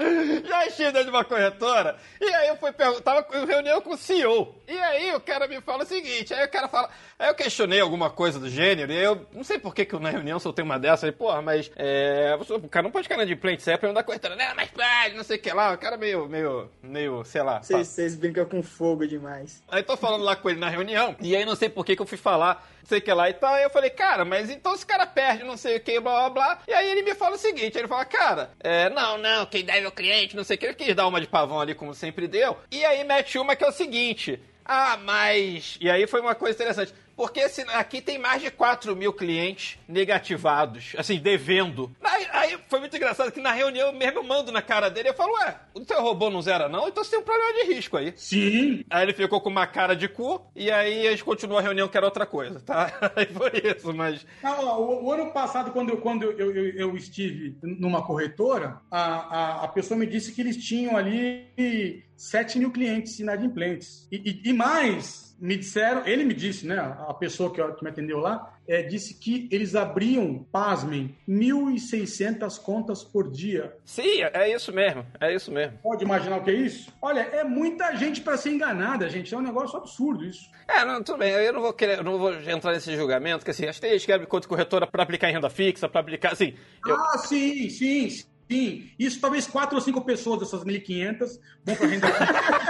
[0.48, 3.92] Já estive dentro de uma corretora, e aí eu fui perguntar, tava em reunião com
[3.92, 4.54] o CEO.
[4.66, 7.80] E aí o cara me fala o seguinte, aí o cara fala, aí eu questionei
[7.80, 10.38] alguma coisa do gênero, e aí eu não sei por que, que eu na reunião
[10.38, 13.62] soltei uma dessa, aí, porra, mas é, o cara não pode ficar na de plente,
[13.62, 15.98] você é perguntar da corretora, não, mas pode, não sei o que lá, o cara
[15.98, 17.62] meio, meio, meio, sei lá.
[17.62, 19.62] Vocês vocês brincam com fogo demais.
[19.68, 22.02] Aí tô falando lá com ele na reunião, e aí não sei por que que
[22.02, 23.54] eu fui falar, não sei o que lá e tal.
[23.54, 26.30] Aí eu falei, cara, mas então esse cara perde, não sei o que, blá blá
[26.30, 26.58] blá.
[26.68, 29.84] E aí ele me fala o seguinte: ele fala, cara, é, não, não, quem deve
[29.84, 30.66] é o cliente, não sei o que.
[30.66, 32.56] Ele quis dar uma de pavão ali, como sempre deu.
[32.70, 34.40] E aí mete uma que é o seguinte.
[34.64, 35.76] Ah, mas.
[35.80, 36.94] E aí foi uma coisa interessante.
[37.20, 41.94] Porque se- aqui tem mais de 4 mil clientes negativados, assim, devendo.
[42.02, 45.10] Aí, aí foi muito engraçado que na reunião mesmo eu mando na cara dele.
[45.10, 46.88] Eu falo, ué, o teu robô não zera não?
[46.88, 48.14] Então você tem um problema de risco aí.
[48.16, 51.62] Sim, Aí ele ficou com uma cara de cu, e aí a gente continuou a
[51.62, 52.90] reunião que era outra coisa, tá?
[53.14, 54.26] Aí foi isso, mas.
[54.42, 58.80] Não, ó, o, o ano passado, quando, eu, quando eu, eu, eu estive numa corretora,
[58.90, 64.08] a, a, a pessoa me disse que eles tinham ali 7 mil clientes inadimplentes.
[64.10, 67.90] E, e, e mais, me disseram, ele me disse, né, a pessoa que, que me
[67.90, 73.74] atendeu lá, é, disse que eles abriam, pasmem, 1.600 contas por dia.
[73.84, 75.78] Sim, é isso mesmo, é isso mesmo.
[75.82, 76.92] Pode imaginar o que é isso?
[77.00, 79.34] Olha, é muita gente para ser enganada, gente.
[79.34, 80.48] É um negócio absurdo isso.
[80.68, 83.66] É, não, tudo bem, eu não vou querer, não vou entrar nesse julgamento, que assim,
[83.66, 86.32] acho que tem gente que abre conta corretora pra aplicar em renda fixa, pra aplicar,
[86.32, 86.54] assim.
[86.86, 88.08] Eu, Ah, sim, sim,
[88.48, 88.90] sim.
[88.98, 92.69] Isso talvez quatro ou cinco pessoas dessas 1.500 vão para renda fixa.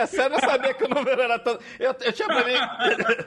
[0.00, 1.62] É sério, eu sabia que o número era tanto.
[1.78, 2.54] Eu, eu tinha pra mim.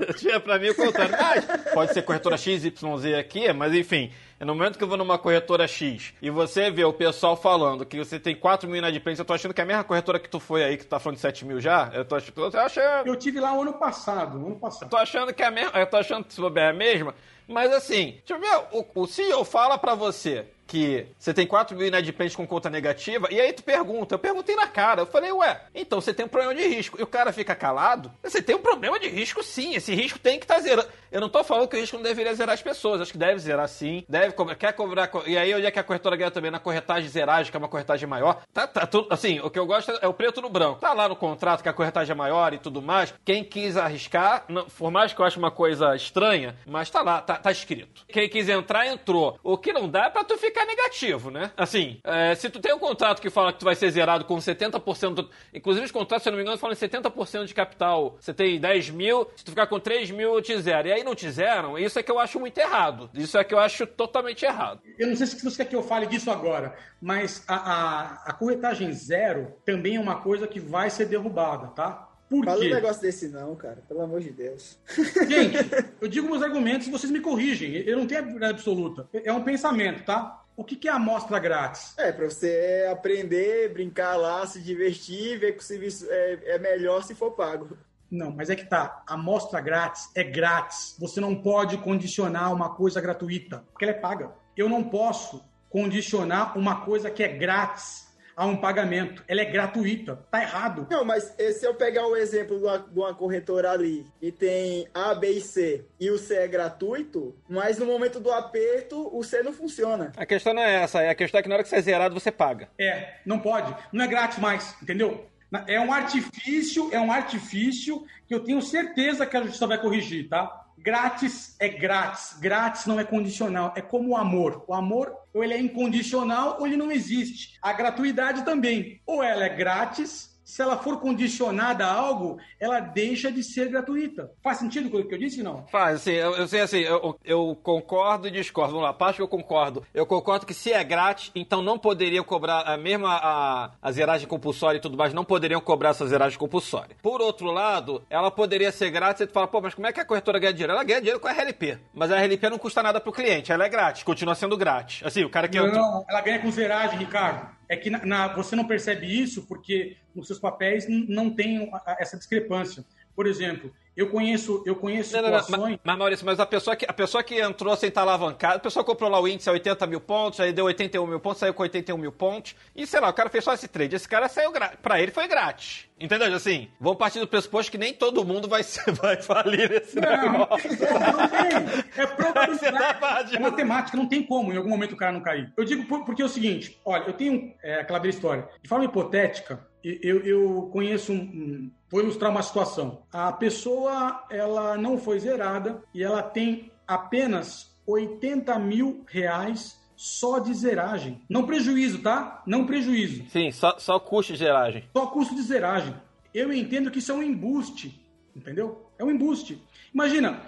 [0.07, 1.43] eu tinha pra mim o contrário.
[1.47, 2.73] Mas pode ser corretora XYZ
[3.19, 4.11] aqui, mas enfim.
[4.39, 7.97] No momento que eu vou numa corretora X e você vê o pessoal falando que
[7.97, 10.37] você tem 4 mil inadimplentes, eu tô achando que é a mesma corretora que tu
[10.39, 12.33] foi aí, que tu tá falando de 7 mil já, eu tô achando.
[12.53, 14.89] Eu achando, Eu tive lá o ano passado, ano passado.
[14.89, 15.79] tô achando que é a mesma.
[15.79, 17.15] Eu tô achando que se souber é a mesma.
[17.47, 21.77] Mas assim, deixa eu ver, o, o CEO fala pra você que você tem 4
[21.77, 25.31] mil inadimplentes com conta negativa, e aí tu pergunta, eu perguntei na cara, eu falei,
[25.31, 26.99] ué, então você tem um problema de risco.
[26.99, 30.39] E o cara fica calado, você tem um problema de risco sim, esse risco tem
[30.39, 30.89] que estar zerando.
[31.13, 33.37] Eu não tô falando que o risco não deveria zerar as pessoas, acho que deve
[33.39, 36.31] zerar sim, deve cobrar, quer cobrar, co- e aí onde é que a corretora ganha
[36.31, 36.49] também?
[36.49, 39.65] Na corretagem zeragem, que é uma corretagem maior, tá, tá tudo, assim, o que eu
[39.67, 40.79] gosto é o preto no branco.
[40.79, 44.43] Tá lá no contrato que a corretagem é maior e tudo mais, quem quis arriscar,
[44.49, 48.03] não, por mais que eu ache uma coisa estranha, mas tá lá, tá, tá escrito.
[48.07, 49.37] Quem quis entrar, entrou.
[49.43, 51.51] O que não dá é pra tu ficar negativo, né?
[51.55, 54.35] Assim, é, se tu tem um contrato que fala que tu vai ser zerado com
[54.37, 58.15] 70%, do, inclusive os contratos, se eu não me engano, falam em 70% de capital.
[58.19, 60.87] Você tem 10 mil, se tu ficar com 3 mil, eu te zero.
[60.87, 63.09] E aí não te zeram, isso é que eu acho muito errado.
[63.13, 64.81] Isso é que eu acho totalmente errado.
[64.97, 68.33] Eu não sei se você quer que eu fale disso agora, mas a, a, a
[68.33, 72.09] corretagem zero também é uma coisa que vai ser derrubada, tá?
[72.29, 72.73] Por Fala um quê?
[72.73, 73.83] negócio desse não, cara.
[73.87, 74.79] Pelo amor de Deus.
[75.27, 75.57] Gente,
[76.01, 77.75] eu digo meus argumentos e vocês me corrigem.
[77.75, 79.07] Eu não tenho a verdade absoluta.
[79.13, 80.43] É um pensamento, tá?
[80.55, 81.97] O que que é amostra grátis?
[81.97, 87.03] É, pra você aprender, brincar lá, se divertir, ver que o serviço é, é melhor
[87.03, 87.77] se for pago.
[88.13, 89.01] Não, mas é que tá.
[89.07, 90.95] Amostra grátis é grátis.
[90.99, 94.31] Você não pode condicionar uma coisa gratuita, porque ela é paga.
[94.55, 99.23] Eu não posso condicionar uma coisa que é grátis a um pagamento.
[99.27, 100.19] Ela é gratuita.
[100.29, 100.87] Tá errado.
[100.91, 104.31] Não, mas eh, se eu pegar o exemplo de uma, de uma corretora ali e
[104.31, 109.09] tem A, B e C e o C é gratuito, mas no momento do aperto
[109.15, 110.11] o C não funciona.
[110.15, 112.19] A questão não é essa, a questão é que na hora que você é zerado,
[112.19, 112.69] você paga.
[112.77, 113.75] É, não pode.
[113.91, 115.27] Não é grátis mais, entendeu?
[115.67, 120.27] É um artifício, é um artifício que eu tenho certeza que a justiça vai corrigir,
[120.27, 120.63] tá?
[120.77, 122.37] Grátis é grátis.
[122.39, 123.73] Grátis não é condicional.
[123.75, 124.65] É como o amor.
[124.67, 127.57] O amor, ou ele é incondicional ou ele não existe.
[127.61, 128.99] A gratuidade também.
[129.05, 134.31] Ou ela é grátis, se ela for condicionada a algo, ela deixa de ser gratuita.
[134.43, 135.65] Faz sentido com o que eu disse, não?
[135.67, 138.73] Faz, assim, eu, eu sei assim, eu, eu concordo e discordo.
[138.73, 139.83] Vamos lá, a parte que eu concordo.
[139.93, 144.27] Eu concordo que se é grátis, então não poderiam cobrar a mesma a, a zeragem
[144.27, 146.95] compulsória e tudo mais, não poderiam cobrar essa zeragem compulsória.
[147.01, 149.99] Por outro lado, ela poderia ser grátis e tu fala, pô, mas como é que
[149.99, 150.73] a corretora ganha dinheiro?
[150.73, 151.77] Ela ganha dinheiro com a RLP.
[151.93, 155.01] Mas a RLP não custa nada pro cliente, ela é grátis, continua sendo grátis.
[155.05, 155.73] Assim, o cara que entrou.
[155.73, 157.47] Não, ela ganha com zeragem, Ricardo.
[157.69, 162.17] É que na- na- você não percebe isso porque nos seus papéis não tem essa
[162.17, 162.83] discrepância.
[163.15, 165.69] Por exemplo, eu conheço, eu conheço Não, não, não, situações.
[165.71, 168.59] mas, mas, Maurício, mas a pessoa, que, a pessoa que entrou sem estar alavancada, a
[168.59, 171.53] pessoa comprou lá o índice a 80 mil pontos, aí deu 81 mil pontos, saiu
[171.53, 173.95] com 81 mil pontos, e sei lá, o cara fez só esse trade.
[173.95, 174.79] Esse cara saiu grátis.
[174.81, 175.85] Pra ele foi grátis.
[176.03, 176.35] Entendeu?
[176.35, 180.31] Assim, vamos partir do pressuposto que nem todo mundo vai, ser, vai falir nesse Não,
[180.33, 180.69] negócio.
[180.69, 182.03] não tem.
[182.03, 183.35] É probabilidade.
[183.35, 185.51] É matemática, não tem como em algum momento o cara não cair.
[185.55, 188.49] Eu digo por- porque é o seguinte: olha, eu tenho é, aquela velha história.
[188.61, 193.03] De forma hipotética, eu, eu conheço um, um- Vou ilustrar uma situação.
[193.13, 200.53] A pessoa ela não foi zerada e ela tem apenas 80 mil reais só de
[200.53, 201.21] zeragem.
[201.29, 202.43] Não prejuízo, tá?
[202.45, 203.23] Não prejuízo.
[203.29, 204.83] Sim, só, só custo de zeragem.
[204.91, 205.95] Só custo de zeragem.
[206.33, 208.85] Eu entendo que isso é um embuste, entendeu?
[208.99, 209.63] É um embuste.
[209.93, 210.41] Imagina,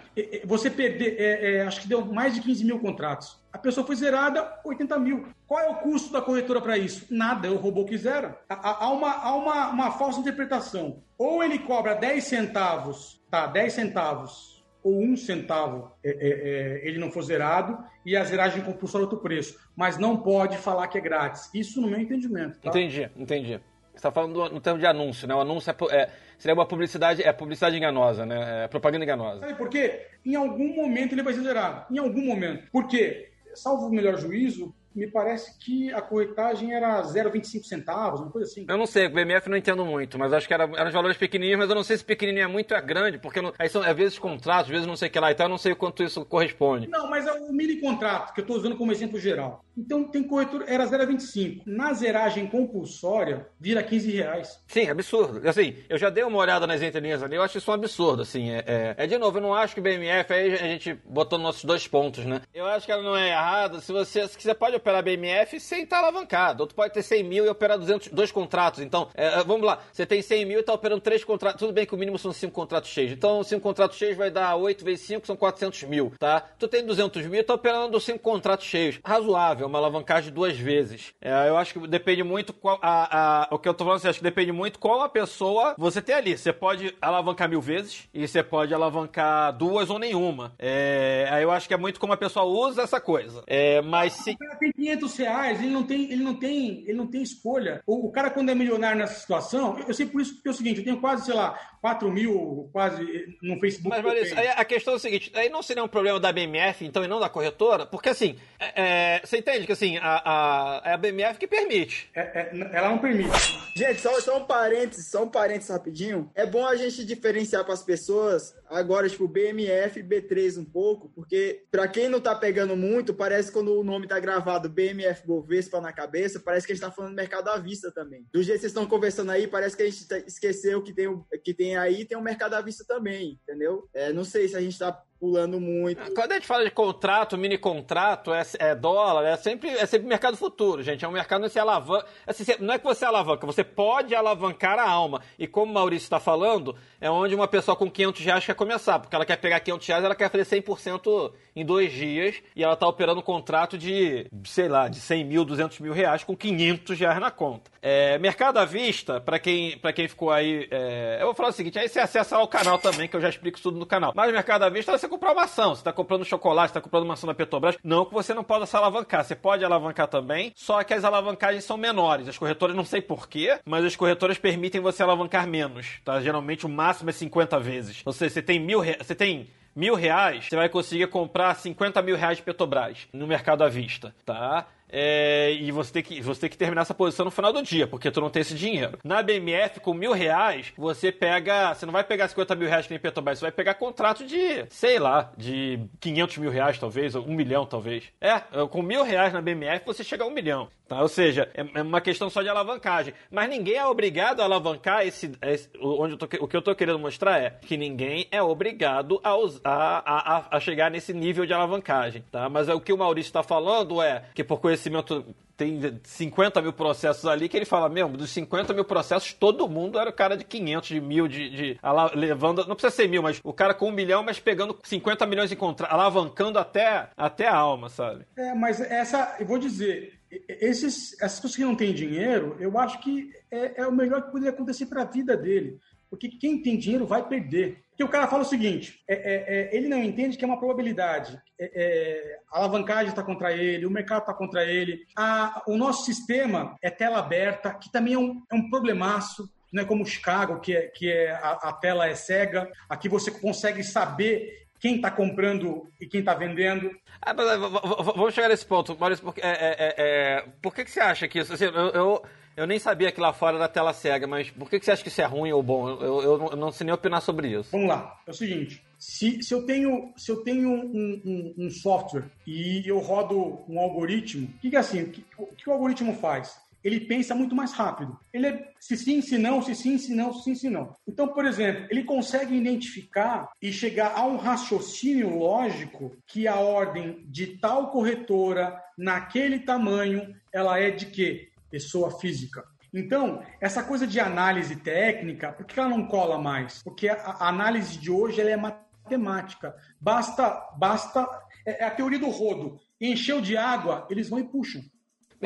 [0.43, 3.37] você perder, eh, eh, acho que deu mais de 15 mil contratos.
[3.53, 5.25] A pessoa foi zerada, 80 mil.
[5.47, 7.05] Qual é o custo da corretora para isso?
[7.09, 8.37] Nada, é o robô que zera.
[8.49, 10.97] Há, há- há uma, há uma, uma falsa interpretação.
[11.17, 13.47] Ou ele cobra 10 centavos, tá?
[13.47, 14.54] 10 centavos,
[14.85, 16.41] ou um centavo eh, eh,
[16.83, 19.57] eh, ele não for zerado, e a zeragem compulsória é outro preço.
[19.75, 21.49] Mas não pode falar que é grátis.
[21.55, 22.59] Isso no meu entendimento.
[22.61, 22.69] Tá?
[22.69, 23.59] Entendi, entendi.
[23.95, 25.33] Você tá falando do- no termo de anúncio, né?
[25.33, 28.65] O anúncio é, é- seria uma publicidade, é publicidade enganosa, né?
[28.65, 29.39] É propaganda enganosa.
[29.39, 30.05] Sabe por quê?
[30.23, 31.91] Em algum momento ele vai ser zerado.
[31.91, 32.69] Em algum momento.
[32.71, 33.31] Por quê?
[33.55, 38.65] Salvo o melhor juízo, me parece que a corretagem era 0,25 centavos, uma coisa assim.
[38.69, 41.17] Eu não sei, o BMF não entendo muito, mas acho que era, eram os valores
[41.17, 43.67] pequenininhos, mas eu não sei se pequenininho é muito ou é grande, porque não- aí
[43.67, 45.73] são, às vezes contratos, às vezes não sei o que lá, então eu não sei
[45.73, 46.87] o quanto isso corresponde.
[46.87, 49.64] Não, mas é o mini contrato, que eu estou usando como exemplo geral.
[49.77, 51.61] Então tem corretora, era 0,25.
[51.65, 54.59] Na zeragem compulsória, vira 15 reais.
[54.67, 55.47] Sim, absurdo.
[55.47, 58.51] Assim, eu já dei uma olhada nas entrelinhas ali, eu acho isso um absurdo, assim.
[58.51, 61.37] É, é- é, de novo, eu não acho que o BMF, aí a gente botou
[61.37, 62.41] nossos dois pontos, né?
[62.53, 63.79] Eu acho que ela não é errada.
[63.81, 66.63] Se você, se você pode operar BMF sem estar alavancado.
[66.63, 68.79] Ou tu pode ter 100 mil e operar 200, dois contratos.
[68.81, 71.59] Então, é, vamos lá, você tem 100 mil e tá operando três contratos.
[71.59, 73.11] Tudo bem que o mínimo são cinco contratos cheios.
[73.11, 76.41] Então, cinco contratos cheios vai dar 8 vezes 5, são 400 mil, tá?
[76.57, 78.99] Tu tem 200 mil e tá operando cinco contratos cheios.
[79.03, 81.13] Razoável, uma alavancagem duas vezes.
[81.21, 82.79] É, eu acho que depende muito qual.
[82.81, 85.75] A, a- o que eu tô falando, assim, acho que depende muito qual a pessoa
[85.77, 86.37] você tem ali.
[86.37, 90.53] Você pode alavancar mil vezes e você pode alavancar duas ou nenhuma.
[90.59, 93.43] É, aí eu acho que é muito como a pessoa usa essa coisa.
[93.47, 94.31] É, mas se.
[94.31, 97.81] O cara tem 500 reais, ele não tem, ele não tem, ele não tem escolha.
[97.85, 100.51] O, o cara, quando é milionário nessa situação, eu, eu sei por isso que é
[100.51, 103.89] o seguinte, eu tenho quase, sei lá, 4 mil, quase, no Facebook.
[103.95, 107.03] Mas, Maurício, a questão é o seguinte: aí não seria um problema da BMF, então,
[107.03, 107.85] e não da corretora?
[107.85, 108.73] Porque, assim, é,
[109.17, 112.09] é, você entende que, assim, a, a, é a BMF que permite.
[112.15, 113.29] É- é- ela não permite.
[113.75, 116.31] Gente, só, só um parênteses, só um parênteses rapidinho.
[116.33, 121.09] É bom a gente diferenciar para as pessoas agora, tipo, BMF e B3 um pouco,
[121.13, 125.79] porque para quem não tá pegando muito, parece quando o nome tá gravado BMF Bovespa
[125.79, 128.25] na cabeça, parece que a gente tá falando mercado à vista também.
[128.33, 131.07] Do jeito que vocês estão conversando aí, parece que a gente tá- esqueceu que tem,
[131.07, 133.87] o- que tem aí, tem o mercado à vista também, entendeu?
[133.93, 136.13] É, não sei se a gente tá pulando muito.
[136.13, 140.07] Quando a gente fala de contrato, mini contrato, é, é dólar, é sempre, é sempre
[140.07, 141.03] mercado futuro, gente.
[141.03, 142.05] É um mercado onde você alavanca.
[142.27, 145.21] Assim, não é que você alavanca, você pode alavancar a alma.
[145.39, 148.99] E como o Maurício está falando, é onde uma pessoa com 500 reais quer começar,
[148.99, 152.73] porque ela quer pegar 500 reais, ela quer fazer 100% em dois dias, e ela
[152.73, 156.99] está operando um contrato de, sei lá, de 100 mil, 200 mil reais com 500
[156.99, 157.71] reais na conta.
[157.81, 161.79] É, mercado à vista, para quem, quem ficou aí, é, eu vou falar o seguinte,
[161.79, 164.11] aí você acessa o canal também, que eu já explico tudo no canal.
[164.15, 167.13] Mas mercado à vista você comprar uma ação, você está comprando chocolate, está comprando uma
[167.13, 170.83] ação da Petrobras, não que você não possa se alavancar, você pode alavancar também, só
[170.83, 175.03] que as alavancagens são menores, as corretoras não sei porquê, mas as corretoras permitem você
[175.03, 176.19] alavancar menos, tá?
[176.21, 178.01] Geralmente o máximo é 50 vezes.
[178.05, 178.97] Ou seja, você tem mil, re...
[178.97, 183.63] você tem mil reais, você vai conseguir comprar 50 mil reais de Petrobras no mercado
[183.63, 184.65] à vista, tá?
[184.89, 187.87] É, e você tem, que, você tem que terminar essa posição no final do dia,
[187.87, 188.97] porque tu não tem esse dinheiro.
[189.03, 191.73] Na BMF, com mil reais, você pega.
[191.73, 194.65] Você não vai pegar 50 mil reais que nem Petrobras, você vai pegar contrato de,
[194.69, 198.05] sei lá, de 500 mil reais, talvez, ou um milhão, talvez.
[198.21, 200.69] É, com mil reais na BMF, você chega a um milhão.
[200.87, 201.01] Tá?
[201.01, 203.13] Ou seja, é, é uma questão só de alavancagem.
[203.31, 205.31] Mas ninguém é obrigado a alavancar esse.
[205.41, 209.31] esse- onde tô o que eu tô querendo mostrar é que ninguém é obrigado a,
[209.63, 212.23] a, a, a- chegar nesse nível de alavancagem.
[212.31, 212.47] Tá?
[212.49, 215.25] Mas é, o que o Maurício está falando é que por conhecimento.
[215.57, 219.97] Tem 50 mil processos ali que ele fala, meu, dos 50 mil processos, todo mundo
[219.97, 221.79] era o cara de 500, de mil, de, de
[222.13, 225.49] levando, não precisa ser mil, mas o cara com um milhão, mas pegando 50 milhões
[225.53, 228.25] em contra, alavancando até, até a alma, sabe?
[228.35, 232.99] É, mas essa, eu vou dizer, esses, essas pessoas que não têm dinheiro, eu acho
[232.99, 235.79] que é, é o melhor que poderia acontecer para a vida dele.
[236.09, 237.83] Porque quem tem dinheiro vai perder.
[237.89, 240.59] Porque o cara fala o seguinte: é- é- é, ele não entende que é uma
[240.59, 241.41] probabilidade.
[241.59, 245.05] É- é, a alavancagem está contra ele, o mercado está contra ele.
[245.17, 249.49] A- o nosso sistema é tela aberta, que também é um, é um problemaço.
[249.73, 252.71] Não é como Chicago, que, é, que é, a, a tela é cega.
[252.87, 256.91] Aqui você consegue saber quem está comprando e quem está vendendo.
[257.19, 259.25] Ah, mas, eh, vamos chegar nesse ponto, Maurício.
[259.25, 261.51] Porque, é, é, é, por que, que você acha que isso.
[261.53, 262.23] assim, eu, eu,
[262.55, 265.01] eu nem sabia que lá fora era tela cega, mas por que, que você acha
[265.01, 265.89] que isso é ruim ou bom?
[265.89, 267.71] Eu, eu, eu não- sei nem opinar sobre isso.
[267.71, 268.15] Vamos lá.
[268.27, 271.21] É o seguinte: se, se eu tenho, se eu tenho um,
[271.57, 275.01] um- um software e eu rodo um algoritmo, o que, que é assim?
[275.01, 276.55] O que, o que o algoritmo faz?
[276.85, 278.15] Ele pensa muito mais rápido.
[278.31, 280.95] Ele é se sim, se não, se sim, se não, se sim, se não.
[281.07, 287.25] Então, por exemplo, ele consegue identificar e chegar a um raciocínio lógico que a ordem
[287.25, 291.49] de tal corretora, naquele tamanho, ela é de quê?
[291.71, 292.63] Pessoa física.
[292.93, 296.83] Então, essa coisa de análise técnica, por que ela não cola mais?
[296.83, 299.75] Porque a, análise de hoje ela é matemática.
[299.99, 301.27] Basta, basta.
[301.65, 302.79] É, é a teoria do rodo.
[303.01, 304.83] Encheu de água, eles vão e puxam.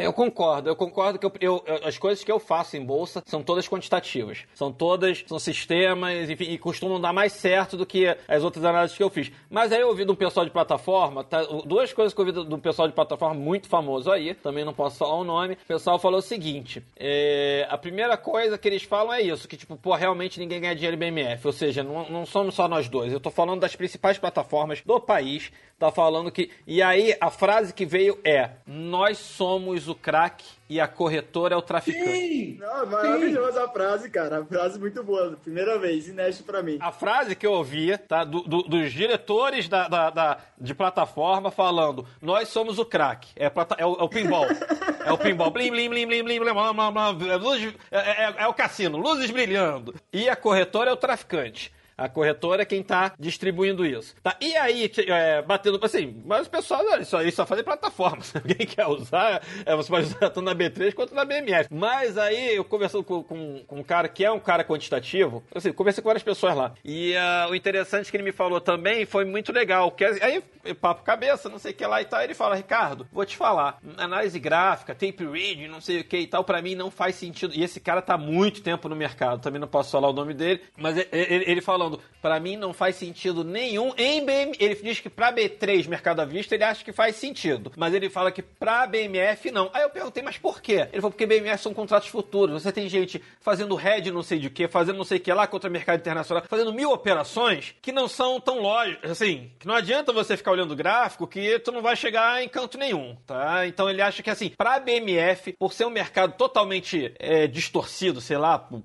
[0.03, 0.69] Eu concordo.
[0.69, 4.45] Eu concordo que eu- eu- as coisas que eu faço em bolsa são todas quantitativas.
[4.53, 8.95] São todas, são sistemas, enfim, e costumam dar mais certo do que as outras análises
[8.95, 9.31] que eu fiz.
[9.49, 12.45] Mas aí eu ouvi de um pessoal de plataforma, tá, duas coisas que eu ouvi
[12.47, 15.53] de um pessoal de plataforma muito famoso aí, também não posso falar o nome.
[15.55, 19.57] O pessoal falou o seguinte: é, a primeira coisa que eles falam é isso, que
[19.57, 21.45] tipo, pô, realmente ninguém ganha dinheiro em BMF.
[21.47, 23.11] Ou seja, não, não somos só nós dois.
[23.11, 25.51] Eu tô falando das principais plataformas do país.
[25.77, 26.51] Tá falando que.
[26.67, 31.57] E aí, a frase que veio é: Nós somos o craque e a corretora é
[31.57, 32.11] o traficante.
[32.11, 32.57] Sim!
[32.59, 34.39] Não, maravilhosa a frase, cara.
[34.39, 35.35] A frase muito boa.
[35.43, 36.77] Primeira vez, inédito pra mim.
[36.79, 38.23] A frase que eu ouvia, tá?
[38.23, 43.29] do- do- dos diretores da, da- da- de plataforma falando: Nós somos o craque.
[43.35, 44.45] É, plata- é, o, é o pinball.
[45.05, 45.49] É o pinball.
[45.49, 48.53] Blim, blim, blim, blim, blim, blim, blá, blá, blá, blá, luz- é, é- é o
[48.53, 49.95] cassino, luzes brilhando.
[50.13, 51.73] E a corretora é o traficante.
[51.99, 54.15] A corretora é quem tá distribuindo isso.
[54.23, 54.35] Tá?
[54.41, 55.79] E aí, é, batendo.
[55.83, 58.21] Assim, mas o pessoal, olha, isso aí só faz em plataforma.
[58.23, 61.67] Se alguém quer usar, é, você pode usar tanto na B3 quanto na BMF.
[61.71, 65.71] Mas aí, eu conversando com, com, com um cara que é um cara quantitativo, assim,
[65.71, 66.73] conversei com várias pessoas lá.
[66.83, 69.91] E ah, o interessante que ele me falou também foi muito legal.
[69.91, 70.41] Que, aí,
[70.75, 72.21] papo cabeça, não sei o que lá e tal.
[72.21, 76.27] Ele fala, Ricardo, vou te falar, análise gráfica, tape reading, não sei o que e
[76.27, 77.53] tal, pra mim não faz sentido.
[77.55, 80.61] E esse cara tá muito tempo no mercado, também não posso falar o nome dele,
[80.77, 81.61] mas e- ele, ele
[81.97, 84.55] falando, pra mim não faz sentido nenhum em BM.
[84.59, 88.09] Ele diz que pra B3 Mercado à Vista ele acha que faz sentido, mas ele
[88.09, 89.69] fala que pra BMF não.
[89.73, 90.87] Aí eu perguntei, mas por quê?
[90.91, 92.61] Ele falou, porque BMF são contratos futuros.
[92.61, 95.47] Você tem gente fazendo head não sei de que, fazendo não sei o que lá
[95.47, 99.75] contra o mercado internacional, fazendo mil operações que não são tão lógicas, assim, que não
[99.75, 103.65] adianta você ficar olhando o gráfico que tu não vai chegar em canto nenhum, tá?
[103.67, 108.37] Então ele acha que assim, pra BMF, por ser um mercado totalmente é, distorcido, sei
[108.37, 108.81] lá, por-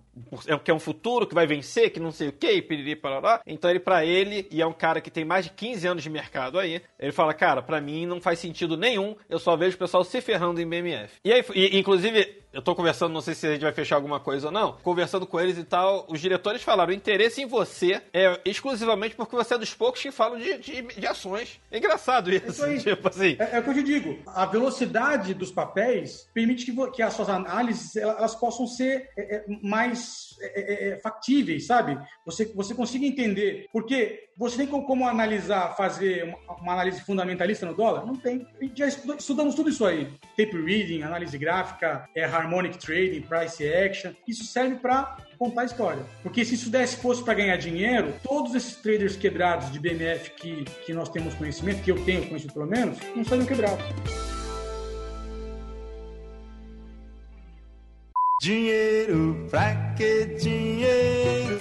[0.47, 3.41] é, que é um futuro que vai vencer, que não sei o que, piriri, parará.
[3.47, 6.11] Então ele, pra ele, e é um cara que tem mais de 15 anos de
[6.11, 9.79] mercado aí, ele fala, cara, pra mim não faz sentido nenhum, eu só vejo o
[9.79, 11.15] pessoal se ferrando em BMF.
[11.25, 14.21] E aí, e, inclusive, eu tô conversando, não sei se a gente vai fechar alguma
[14.21, 18.01] coisa ou não, conversando com eles e tal, os diretores falaram: o interesse em você
[18.13, 21.61] é exclusivamente porque você é dos poucos que falam de, de, de ações.
[21.71, 22.47] É engraçado isso.
[22.47, 22.81] Isso aí.
[22.81, 23.37] Tipo assim.
[23.39, 24.19] É, é o que eu te digo.
[24.27, 29.37] A velocidade dos papéis permite que, que as suas análises elas, elas possam ser é,
[29.37, 31.99] é, mais é, é, é, factíveis, sabe?
[32.25, 33.67] Você, você consiga entender.
[33.73, 38.05] Porque você tem como, como analisar, fazer uma, uma análise fundamentalista no dólar?
[38.07, 38.47] Não tem.
[38.75, 40.09] Já estuda- estudamos tudo isso aí.
[40.37, 44.13] Tape reading, análise gráfica, é, harmonic trading, price action.
[44.27, 46.03] Isso serve para contar a história.
[46.23, 50.65] Porque se isso desse fosse para ganhar dinheiro, todos esses traders quebrados de BMF que,
[50.85, 54.34] que nós temos conhecimento, que eu tenho conhecido pelo menos, não estariam quebrados.
[58.45, 61.59] Dinheiro, pra que dinheiro?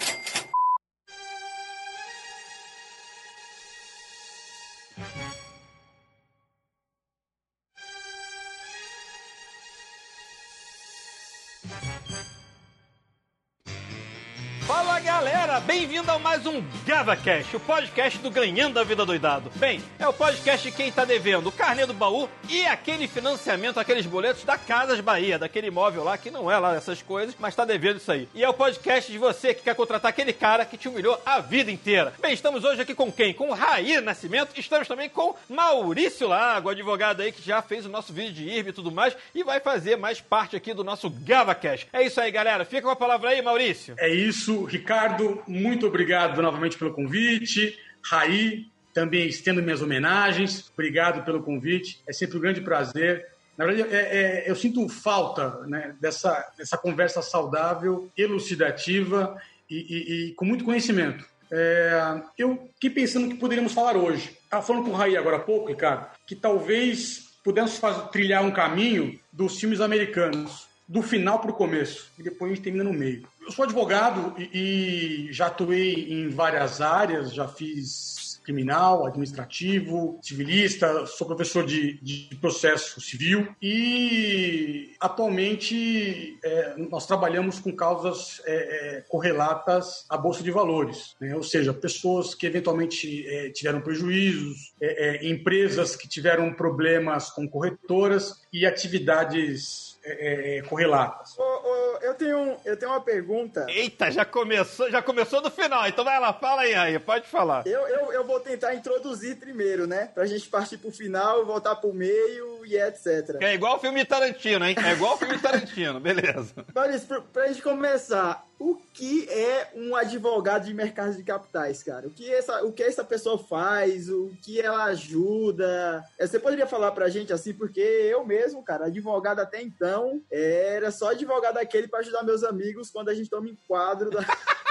[16.04, 19.50] Bem-vindo a mais um GavaCast, o podcast do Ganhando a Vida Doidado.
[19.56, 23.80] Bem, é o podcast de quem tá devendo o carnê do baú e aquele financiamento,
[23.80, 27.56] aqueles boletos da Casas Bahia, daquele imóvel lá que não é lá essas coisas, mas
[27.56, 28.28] tá devendo isso aí.
[28.34, 31.40] E é o podcast de você que quer contratar aquele cara que te humilhou a
[31.40, 32.14] vida inteira.
[32.22, 33.34] Bem, estamos hoje aqui com quem?
[33.34, 38.12] Com Raí Nascimento, estamos também com Maurício Lago, advogado aí que já fez o nosso
[38.12, 41.88] vídeo de IRB e tudo mais e vai fazer mais parte aqui do nosso GavaCast.
[41.94, 42.66] É isso aí, galera.
[42.66, 43.96] Fica com a palavra aí, Maurício.
[43.98, 45.42] É isso, Ricardo.
[45.48, 45.93] Muito obrigado
[46.42, 47.78] novamente pelo convite.
[48.04, 50.70] Raí, também estendo minhas homenagens.
[50.74, 52.02] Obrigado pelo convite.
[52.08, 53.28] É sempre um grande prazer.
[53.58, 59.40] Na verdade, é- é- eu sinto falta né, dessa, dessa conversa saudável, elucidativa
[59.70, 61.26] e, e- e com muito conhecimento.
[61.52, 64.32] É, eu fiquei pensando que poderíamos falar hoje.
[64.44, 69.20] Estava falando com o Raí agora há pouco, Ricardo, que talvez pudéssemos trilhar um caminho
[69.32, 73.28] dos filmes americanos, do final para o começo, e depois a gente termina no meio.
[73.42, 81.06] Eu sou advogado e, e já atuei em várias áreas, já fiz criminal, administrativo, civilista,
[81.06, 89.02] sou professor de, de processo civil e atualmente é, nós trabalhamos com causas é, é,
[89.02, 91.36] correlatas à Bolsa de Valores, né?
[91.36, 97.48] ou seja, pessoas que eventualmente é, tiveram prejuízos, é, é, empresas que tiveram problemas com
[97.48, 101.38] corretoras e atividades é, é, correlatas.
[101.38, 103.66] Ô, ô, eu, tenho, eu tenho uma pergunta.
[103.70, 105.88] Eita, já começou, já começou do final.
[105.88, 107.66] Então vai lá, fala aí, aí, pode falar.
[107.66, 110.10] Eu, eu, eu vou tentar introduzir primeiro, né?
[110.14, 113.38] Pra gente partir pro final, voltar pro meio e etc.
[113.42, 114.76] É igual o filme Tarantino, hein?
[114.84, 116.54] É igual o filme Tarantino, beleza.
[116.76, 122.08] Maurício, pra, pra gente começar, o que é um advogado de mercado de capitais, cara?
[122.08, 124.10] O que essa, o que essa pessoa faz?
[124.10, 126.04] O que ela ajuda?
[126.18, 130.92] É, Você poderia falar pra gente assim, porque eu mesmo, cara, advogado até então, era
[130.92, 134.22] só advogado aquele pra ajudar meus amigos quando a gente toma enquadro da.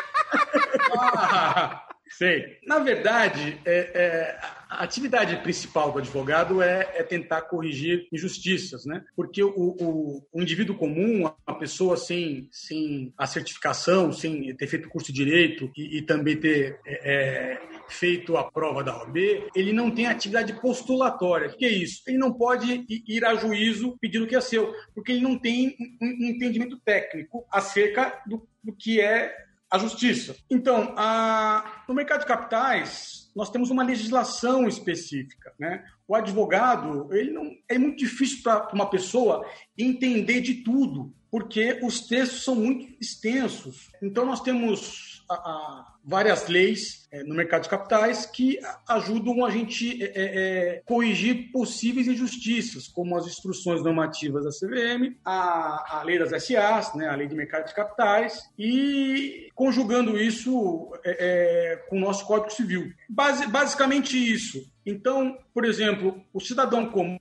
[0.94, 1.86] Ah,
[2.18, 2.58] sei.
[2.66, 4.40] Na verdade, é, é,
[4.78, 9.04] a atividade principal do advogado é, é tentar corrigir injustiças, né?
[9.14, 14.88] Porque o, o, o indivíduo comum, a pessoa sem, sem a certificação, sem ter feito
[14.88, 17.12] curso de direito e, e também ter é,
[17.54, 19.16] é, feito a prova da OAB,
[19.54, 21.48] ele não tem atividade postulatória.
[21.48, 22.02] O que é isso?
[22.06, 25.76] Ele não pode ir a juízo pedindo o que é seu, porque ele não tem
[26.00, 29.34] um entendimento técnico acerca do, do que é
[29.70, 30.36] a justiça.
[30.50, 35.52] Então, a- no mercado de capitais, nós temos uma legislação específica.
[35.58, 35.84] Né?
[36.06, 42.06] O advogado, ele não é muito difícil para uma pessoa entender de tudo, porque os
[42.06, 43.90] textos são muito extensos.
[44.02, 48.58] Então, nós temos a- a- várias leis eh, no mercado de capitais que
[48.88, 55.98] ajudam a gente eh, eh, corrigir possíveis injustiças, como as instruções normativas da CVM, a,
[55.98, 61.16] a lei das SAs, né, a lei de mercado de capitais, e conjugando isso eh,
[61.20, 62.92] eh, com o nosso Código Civil.
[63.08, 64.58] Basi- basicamente isso.
[64.84, 67.18] Então, por exemplo, o cidadão comum,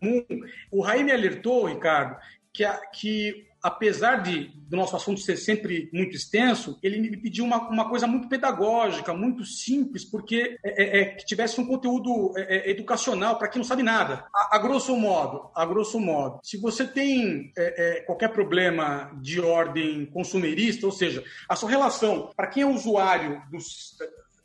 [0.72, 2.18] o Raí me alertou, Ricardo,
[2.54, 7.44] que, a- que apesar de do nosso assunto ser sempre muito extenso, ele me pediu
[7.44, 12.32] uma, uma coisa muito pedagógica, muito simples, porque é, é, é, que tivesse um conteúdo
[12.38, 14.26] é, é, educacional para quem não sabe nada.
[14.34, 20.06] A, a grosso modo, a grosso modo, se você tem é, qualquer problema de ordem
[20.06, 23.42] consumerista, ou seja, a sua relação para quem é usuário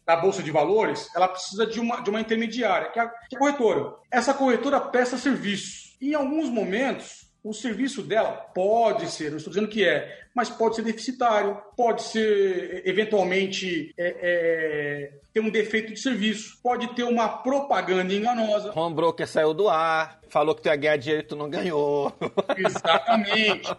[0.05, 3.37] da Bolsa de Valores, ela precisa de uma, de uma intermediária, que é, a, que
[3.37, 3.95] a corretora.
[4.11, 5.97] Essa corretora presta serviço.
[6.01, 10.75] Em alguns momentos, o serviço dela pode ser, não estou dizendo que é, mas pode
[10.75, 17.29] ser deficitário, pode ser, eventualmente, é, é, ter um defeito de serviço, pode ter uma
[17.29, 18.73] propaganda enganosa.
[18.77, 22.13] Home broker saiu do ar, falou que tu ia ganhar dinheiro e tu não ganhou.
[22.59, 23.71] Exatamente.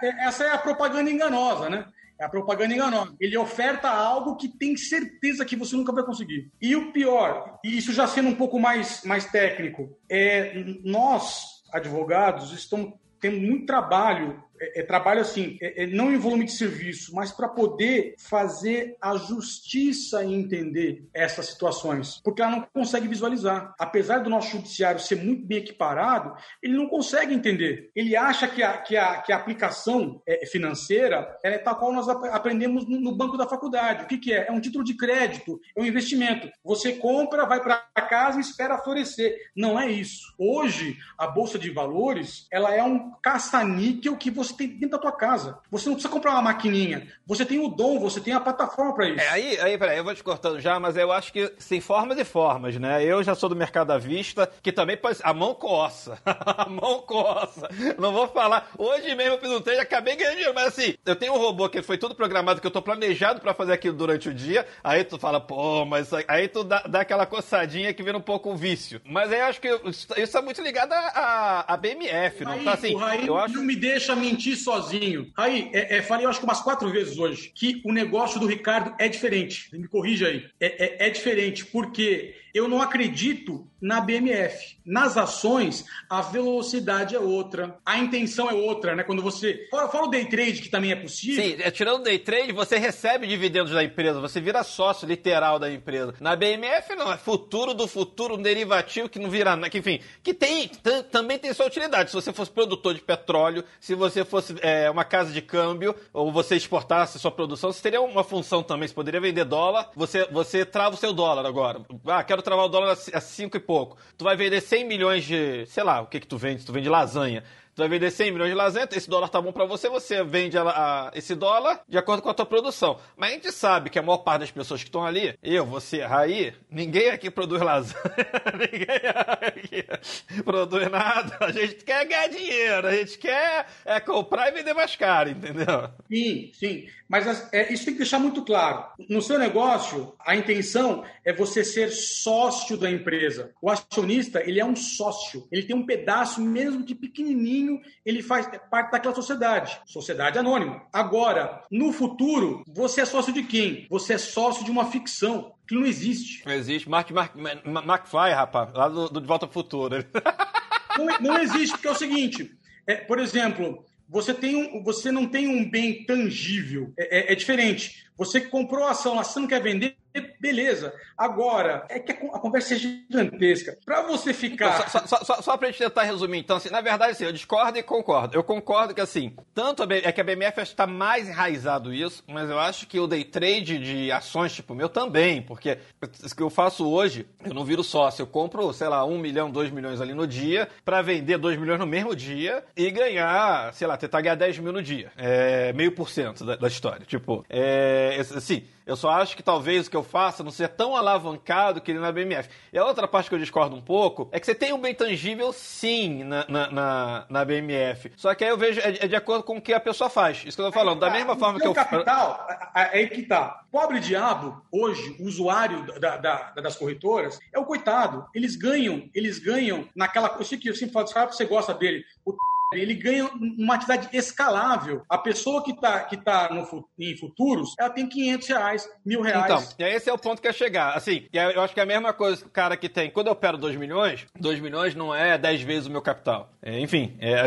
[0.00, 1.86] é, essa é a propaganda enganosa, né?
[2.22, 3.16] É a propaganda enganosa.
[3.18, 6.52] Ele oferta algo que tem certeza que você nunca vai conseguir.
[6.62, 12.52] E o pior, e isso já sendo um pouco mais, mais técnico, é nós, advogados,
[12.52, 17.12] estamos temos muito trabalho é, é, trabalho assim, é, é, não em volume de serviço,
[17.12, 23.74] mas para poder fazer a justiça entender essas situações, porque ela não consegue visualizar.
[23.76, 27.90] Apesar do nosso judiciário ser muito bem equiparado, ele não consegue entender.
[27.96, 32.86] Ele acha que a, que a, que a aplicação financeira é tal qual nós aprendemos
[32.88, 34.04] no, no banco da faculdade.
[34.04, 34.46] O que, que é?
[34.48, 36.48] É um título de crédito, é um investimento.
[36.64, 39.36] Você compra, vai para casa e espera florescer.
[39.56, 40.32] Não é isso.
[40.38, 44.98] Hoje, a Bolsa de Valores, ela é um caça-níquel que você você tem dentro da
[44.98, 45.58] tua casa.
[45.70, 47.08] Você não precisa comprar uma maquininha.
[47.26, 49.20] Você tem o dom, você tem a plataforma para isso.
[49.20, 52.18] É, aí, aí, peraí, eu vou te cortando já, mas eu acho que tem formas
[52.18, 53.04] e formas, né?
[53.04, 56.18] Eu já sou do mercado à vista, que também pode A mão coça.
[56.26, 57.68] a mão coça.
[57.98, 58.70] Não vou falar.
[58.76, 61.68] Hoje mesmo eu fiz um trade, acabei ganhando dinheiro, mas assim, eu tenho um robô
[61.68, 64.66] que foi tudo programado, que eu tô planejado para fazer aquilo durante o dia.
[64.82, 68.50] Aí tu fala, pô, mas aí tu dá, dá aquela coçadinha que vira um pouco
[68.50, 69.00] um vício.
[69.04, 69.68] Mas aí eu acho que
[70.16, 72.96] isso é muito ligado à, BMF, não tá assim?
[72.96, 73.54] Raí eu acho...
[73.54, 75.30] não me deixa mentir mentir sozinho.
[75.36, 78.46] Aí, é, é, falei, eu acho que umas quatro vezes hoje, que o negócio do
[78.46, 79.68] Ricardo é diferente.
[79.72, 80.44] Me corrija aí.
[80.58, 84.76] É, é, é diferente, porque eu não acredito na BMF.
[84.84, 89.02] Nas ações, a velocidade é outra, a intenção é outra, né?
[89.02, 89.66] Quando você.
[89.70, 91.42] Fora, fora o day trade, que também é possível.
[91.42, 95.58] Sim, é, tirando o day trade, você recebe dividendos da empresa, você vira sócio literal
[95.58, 96.14] da empresa.
[96.20, 99.76] Na BMF, não, é futuro do futuro, um derivativo que não vira nada.
[99.76, 100.70] Enfim, que tem,
[101.10, 102.10] também tem sua utilidade.
[102.10, 106.32] Se você fosse produtor de petróleo, se você fosse é, uma casa de câmbio, ou
[106.32, 108.88] você exportasse sua produção, você teria uma função também.
[108.88, 111.80] Você poderia vender dólar, você, você trava o seu dólar agora.
[112.06, 113.96] Ah, quero travar o dólar a 5 e pouco.
[114.16, 115.66] Tu vai vender 100 milhões de.
[115.66, 116.64] Sei lá, o que que tu vende?
[116.64, 117.42] Tu vende lasanha.
[117.74, 120.58] Tu vai vender 100 milhões de lasanha, esse dólar tá bom para você, você vende
[120.58, 122.98] a, a, esse dólar de acordo com a tua produção.
[123.16, 126.02] Mas a gente sabe que a maior parte das pessoas que estão ali, eu, você,
[126.02, 128.02] Raí, ninguém aqui produz lasanha,
[128.60, 129.00] ninguém
[129.40, 131.38] aqui produz nada.
[131.40, 135.88] A gente quer ganhar dinheiro, a gente quer é, comprar e vender mais caro, entendeu?
[136.10, 136.86] Sim, sim.
[137.12, 138.86] Mas é, isso tem que deixar muito claro.
[139.06, 143.50] No seu negócio, a intenção é você ser sócio da empresa.
[143.60, 145.46] O acionista, ele é um sócio.
[145.52, 147.61] Ele tem um pedaço, mesmo que pequenininho,
[148.04, 150.82] ele faz parte daquela sociedade, sociedade anônima.
[150.92, 153.86] Agora, no futuro, você é sócio de quem?
[153.90, 156.44] Você é sócio de uma ficção que não existe.
[156.46, 156.88] Não existe.
[156.88, 160.04] Mark, Mark, McFly, rapaz, lá do, do De Volta ao Futuro.
[160.98, 162.50] não, não existe, porque é o seguinte,
[162.86, 166.92] é, por exemplo, você, tem um, você não tem um bem tangível.
[166.98, 168.06] É, é, é diferente.
[168.16, 169.96] Você comprou a ação, a ação não quer vender,
[170.40, 170.92] beleza.
[171.16, 173.76] Agora, é que a conversa é gigantesca.
[173.84, 174.88] Para você ficar.
[174.88, 177.78] Só, só, só, só pra gente tentar resumir, então, assim, na verdade, assim, eu discordo
[177.78, 178.36] e concordo.
[178.36, 180.02] Eu concordo que, assim, tanto B...
[180.04, 183.78] é que a BMF está mais enraizado isso, mas eu acho que o day trade
[183.78, 188.22] de ações, tipo, meu também, porque o que eu faço hoje, eu não viro sócio,
[188.22, 191.78] eu compro, sei lá, um milhão, dois milhões ali no dia, para vender dois milhões
[191.78, 195.12] no mesmo dia e ganhar, sei lá, tentar ganhar 10 mil no dia.
[195.16, 197.04] É meio por cento da, da história.
[197.06, 200.96] Tipo, é, assim, eu só acho que talvez o que eu faça não seja tão
[200.96, 202.48] alavancado que ele na BMF.
[202.72, 204.94] E a outra parte que eu discordo um pouco é que você tem um bem
[204.94, 208.12] tangível, sim, na, na, na, na BMF.
[208.16, 210.44] Só que aí eu vejo, é, é, de acordo com o que a pessoa faz.
[210.44, 211.00] Isso que eu tô falando.
[211.00, 211.14] Da tá.
[211.14, 211.74] mesma forma que eu...
[211.74, 213.64] capital, é que tá.
[213.70, 218.26] Pobre diabo, hoje, o usuário da, da, das corretoras, é o coitado.
[218.34, 220.36] Eles ganham, eles ganham naquela...
[220.38, 222.04] Eu sei que eu sempre falo, sabe que você gosta dele.
[222.24, 222.34] O
[222.72, 225.02] ele ganha uma atividade escalável.
[225.08, 226.50] A pessoa que está que tá
[226.98, 229.74] em futuros, ela tem 500 reais, mil reais.
[229.74, 230.96] Então, esse é o ponto que é chegar.
[230.96, 233.10] Assim, eu acho que é a mesma coisa que o cara que tem.
[233.10, 236.50] Quando eu opero 2 milhões, 2 milhões não é 10 vezes o meu capital.
[236.62, 237.42] É, enfim, é,